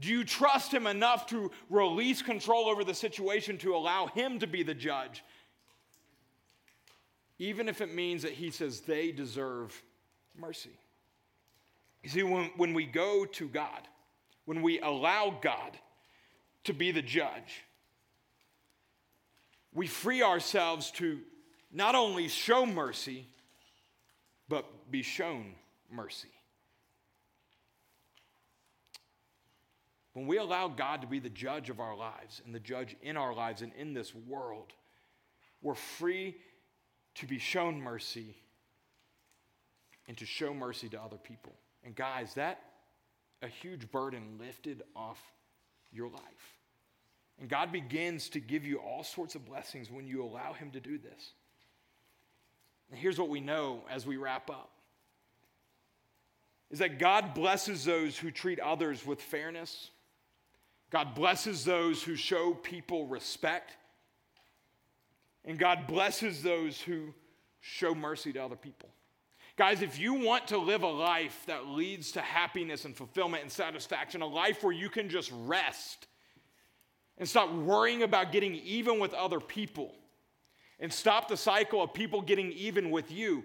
Do 0.00 0.08
you 0.08 0.24
trust 0.24 0.72
Him 0.72 0.86
enough 0.86 1.26
to 1.26 1.50
release 1.68 2.22
control 2.22 2.68
over 2.68 2.84
the 2.84 2.94
situation 2.94 3.58
to 3.58 3.74
allow 3.74 4.06
Him 4.06 4.38
to 4.38 4.46
be 4.46 4.62
the 4.62 4.74
judge? 4.74 5.24
Even 7.38 7.68
if 7.68 7.80
it 7.80 7.92
means 7.92 8.22
that 8.22 8.32
He 8.32 8.50
says 8.50 8.80
they 8.80 9.10
deserve 9.10 9.82
mercy. 10.38 10.78
You 12.02 12.10
see, 12.10 12.22
when, 12.22 12.50
when 12.56 12.72
we 12.72 12.86
go 12.86 13.24
to 13.24 13.48
God, 13.48 13.88
when 14.44 14.62
we 14.62 14.80
allow 14.80 15.36
God 15.42 15.76
to 16.64 16.72
be 16.72 16.92
the 16.92 17.02
judge, 17.02 17.64
we 19.72 19.86
free 19.86 20.22
ourselves 20.22 20.90
to 20.92 21.20
not 21.72 21.94
only 21.94 22.28
show 22.28 22.64
mercy, 22.66 23.26
but 24.48 24.90
be 24.90 25.02
shown 25.02 25.54
mercy. 25.90 26.28
When 30.14 30.26
we 30.26 30.38
allow 30.38 30.68
God 30.68 31.02
to 31.02 31.06
be 31.06 31.20
the 31.20 31.28
judge 31.28 31.70
of 31.70 31.78
our 31.78 31.96
lives 31.96 32.42
and 32.44 32.54
the 32.54 32.60
judge 32.60 32.96
in 33.02 33.16
our 33.16 33.34
lives 33.34 33.62
and 33.62 33.72
in 33.78 33.94
this 33.94 34.14
world, 34.14 34.72
we're 35.62 35.74
free 35.74 36.36
to 37.16 37.26
be 37.26 37.38
shown 37.38 37.80
mercy 37.80 38.34
and 40.08 40.16
to 40.16 40.26
show 40.26 40.54
mercy 40.54 40.88
to 40.88 41.00
other 41.00 41.18
people. 41.18 41.52
And 41.84 41.94
guys, 41.94 42.34
that 42.34 42.60
a 43.42 43.48
huge 43.48 43.90
burden 43.92 44.38
lifted 44.40 44.82
off 44.96 45.20
your 45.92 46.08
life. 46.08 46.22
And 47.40 47.48
God 47.48 47.70
begins 47.70 48.28
to 48.30 48.40
give 48.40 48.64
you 48.64 48.78
all 48.78 49.04
sorts 49.04 49.34
of 49.34 49.46
blessings 49.46 49.90
when 49.90 50.06
you 50.06 50.24
allow 50.24 50.52
Him 50.52 50.70
to 50.72 50.80
do 50.80 50.98
this. 50.98 51.32
And 52.90 52.98
here's 52.98 53.18
what 53.18 53.28
we 53.28 53.40
know 53.40 53.82
as 53.90 54.06
we 54.06 54.16
wrap 54.16 54.50
up 54.50 54.70
is 56.70 56.80
that 56.80 56.98
God 56.98 57.32
blesses 57.32 57.84
those 57.84 58.18
who 58.18 58.30
treat 58.30 58.60
others 58.60 59.06
with 59.06 59.22
fairness. 59.22 59.90
God 60.90 61.14
blesses 61.14 61.64
those 61.64 62.02
who 62.02 62.14
show 62.14 62.52
people 62.52 63.06
respect. 63.06 63.76
And 65.46 65.58
God 65.58 65.86
blesses 65.86 66.42
those 66.42 66.78
who 66.78 67.14
show 67.60 67.94
mercy 67.94 68.34
to 68.34 68.44
other 68.44 68.56
people. 68.56 68.90
Guys, 69.58 69.82
if 69.82 69.98
you 69.98 70.14
want 70.14 70.46
to 70.46 70.56
live 70.56 70.84
a 70.84 70.88
life 70.88 71.42
that 71.46 71.66
leads 71.66 72.12
to 72.12 72.20
happiness 72.20 72.84
and 72.84 72.96
fulfillment 72.96 73.42
and 73.42 73.50
satisfaction, 73.50 74.22
a 74.22 74.26
life 74.26 74.62
where 74.62 74.72
you 74.72 74.88
can 74.88 75.08
just 75.08 75.32
rest 75.46 76.06
and 77.18 77.28
stop 77.28 77.52
worrying 77.52 78.04
about 78.04 78.30
getting 78.30 78.54
even 78.54 79.00
with 79.00 79.12
other 79.14 79.40
people 79.40 79.92
and 80.78 80.92
stop 80.92 81.26
the 81.26 81.36
cycle 81.36 81.82
of 81.82 81.92
people 81.92 82.22
getting 82.22 82.52
even 82.52 82.92
with 82.92 83.10
you, 83.10 83.42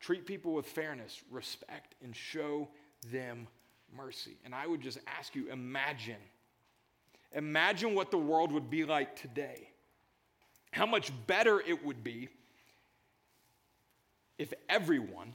treat 0.00 0.26
people 0.26 0.54
with 0.54 0.66
fairness, 0.66 1.22
respect, 1.30 1.94
and 2.02 2.16
show 2.16 2.66
them 3.12 3.46
mercy. 3.96 4.38
And 4.44 4.56
I 4.56 4.66
would 4.66 4.80
just 4.80 4.98
ask 5.06 5.36
you 5.36 5.52
imagine. 5.52 6.16
Imagine 7.30 7.94
what 7.94 8.10
the 8.10 8.18
world 8.18 8.50
would 8.50 8.70
be 8.70 8.84
like 8.84 9.14
today. 9.14 9.68
How 10.72 10.84
much 10.84 11.12
better 11.28 11.60
it 11.60 11.84
would 11.84 12.02
be 12.02 12.28
if 14.38 14.54
everyone 14.68 15.32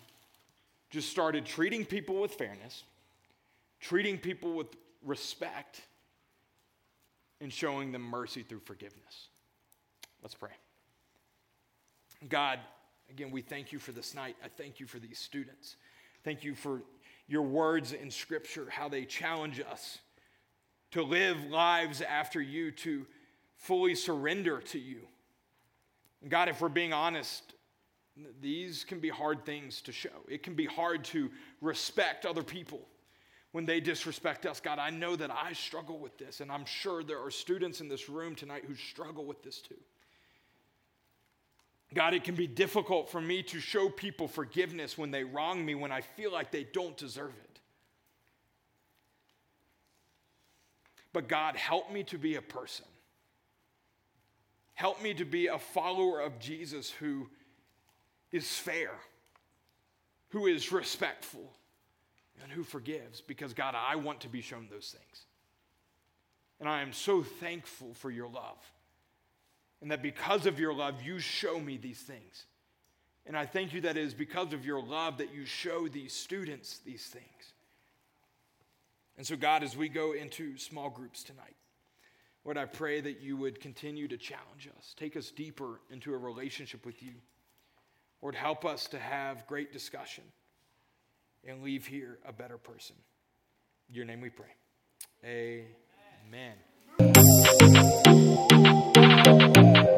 just 0.90 1.10
started 1.10 1.46
treating 1.46 1.86
people 1.86 2.22
with 2.22 2.34
fairness, 2.34 2.84
treating 3.80 4.18
people 4.18 4.54
with 4.54 4.68
respect, 5.04 5.82
and 7.42 7.52
showing 7.52 7.92
them 7.92 8.02
mercy 8.02 8.42
through 8.42 8.60
forgiveness. 8.60 9.28
Let's 10.22 10.36
pray. 10.36 10.52
God, 12.30 12.60
again, 13.10 13.32
we 13.32 13.42
thank 13.42 13.74
you 13.74 13.80
for 13.80 13.92
this 13.92 14.16
night. 14.16 14.38
I 14.44 14.48
thank 14.48 14.80
you 14.80 14.88
for 14.88 15.00
these 15.00 15.20
students. 15.20 15.76
Thank 16.24 16.44
you 16.46 16.56
for 16.56 16.82
your 17.28 17.42
words 17.42 17.92
in 17.92 18.10
Scripture, 18.10 18.68
how 18.70 18.88
they 18.88 19.04
challenge 19.04 19.60
us 19.60 19.98
to 20.92 21.04
live 21.04 21.44
lives 21.46 22.02
after 22.02 22.42
you, 22.42 22.72
to 22.72 23.06
fully 23.58 23.96
surrender 23.96 24.62
to 24.62 24.80
you. 24.80 25.02
God, 26.30 26.48
if 26.48 26.62
we're 26.62 26.70
being 26.70 26.94
honest, 26.94 27.54
these 28.42 28.84
can 28.84 29.00
be 29.00 29.10
hard 29.10 29.46
things 29.46 29.82
to 29.82 29.92
show. 29.92 30.10
It 30.28 30.44
can 30.44 30.54
be 30.54 30.66
hard 30.66 31.04
to 31.06 31.32
respect 31.62 32.26
other 32.26 32.44
people 32.44 32.82
when 33.52 33.66
they 33.66 33.80
disrespect 33.80 34.46
us. 34.46 34.60
God, 34.60 34.80
I 34.80 34.90
know 34.90 35.16
that 35.16 35.32
I 35.32 35.54
struggle 35.54 35.98
with 35.98 36.18
this, 36.18 36.40
and 36.40 36.52
I'm 36.52 36.66
sure 36.66 37.04
there 37.04 37.24
are 37.24 37.32
students 37.32 37.82
in 37.82 37.88
this 37.88 38.10
room 38.10 38.36
tonight 38.36 38.66
who 38.68 38.76
struggle 38.76 39.26
with 39.26 39.42
this 39.42 39.60
too. 39.60 39.76
God, 41.94 42.14
it 42.14 42.24
can 42.24 42.36
be 42.36 42.48
difficult 42.48 43.10
for 43.10 43.22
me 43.22 43.44
to 43.44 43.60
show 43.60 43.90
people 43.90 44.28
forgiveness 44.28 44.98
when 44.98 45.12
they 45.12 45.24
wrong 45.24 45.64
me, 45.64 45.76
when 45.76 45.92
I 45.92 46.02
feel 46.02 46.32
like 46.32 46.52
they 46.52 46.64
don't 46.64 46.98
deserve 46.98 47.34
it. 47.44 47.60
But 51.14 51.28
God, 51.28 51.56
help 51.56 51.92
me 51.92 52.04
to 52.06 52.18
be 52.18 52.36
a 52.36 52.42
person. 52.42 52.86
Help 54.74 55.04
me 55.04 55.14
to 55.14 55.26
be 55.26 55.48
a 55.48 55.60
follower 55.60 56.20
of 56.20 56.40
Jesus 56.40 56.90
who 56.90 57.30
is 58.34 58.58
fair, 58.58 58.92
who 60.30 60.48
is 60.48 60.74
respectful, 60.74 61.54
and 62.42 62.52
who 62.52 62.64
forgives. 62.64 63.22
Because, 63.22 63.54
God, 63.54 63.76
I 63.78 63.96
want 63.96 64.22
to 64.22 64.28
be 64.28 64.42
shown 64.42 64.68
those 64.70 64.94
things. 64.98 65.26
And 66.60 66.68
I 66.68 66.82
am 66.82 66.92
so 66.92 67.24
thankful 67.24 67.94
for 67.94 68.12
your 68.12 68.28
love. 68.28 68.58
And 69.82 69.92
that 69.92 70.02
because 70.02 70.46
of 70.46 70.60
your 70.60 70.74
love, 70.74 71.02
you 71.02 71.20
show 71.20 71.60
me 71.60 71.78
these 71.78 72.00
things. 72.00 72.46
And 73.26 73.38
I 73.38 73.46
thank 73.46 73.74
you 73.74 73.82
that 73.82 73.98
it 73.98 74.04
is 74.04 74.14
because 74.14 74.52
of 74.52 74.66
your 74.66 74.82
love 74.82 75.20
that 75.20 75.34
you 75.34 75.46
show 75.46 75.88
these 75.88 76.14
students 76.14 76.80
these 76.86 77.06
things. 77.06 77.54
And 79.18 79.26
so, 79.26 79.36
God, 79.36 79.64
as 79.64 79.78
we 79.78 79.90
go 79.90 80.14
into 80.14 80.58
small 80.58 80.90
groups 80.90 81.24
tonight, 81.24 81.56
Lord, 82.44 82.58
I 82.58 82.66
pray 82.66 83.00
that 83.00 83.22
you 83.22 83.38
would 83.38 83.62
continue 83.62 84.08
to 84.08 84.18
challenge 84.18 84.70
us, 84.78 84.96
take 84.98 85.16
us 85.16 85.30
deeper 85.32 85.80
into 85.92 86.14
a 86.14 86.18
relationship 86.18 86.86
with 86.86 87.02
you. 87.02 87.14
Lord, 88.24 88.36
help 88.36 88.64
us 88.64 88.88
to 88.88 89.00
have 89.00 89.46
great 89.48 89.74
discussion 89.74 90.24
and 91.46 91.62
leave 91.62 91.86
here 91.86 92.20
a 92.26 92.32
better 92.32 92.58
person. 92.58 92.96
In 93.90 93.96
your 93.96 94.06
name 94.06 94.22
we 94.22 94.30
pray. 94.30 94.48
Amen. 95.26 96.54
Amen. 99.42 99.98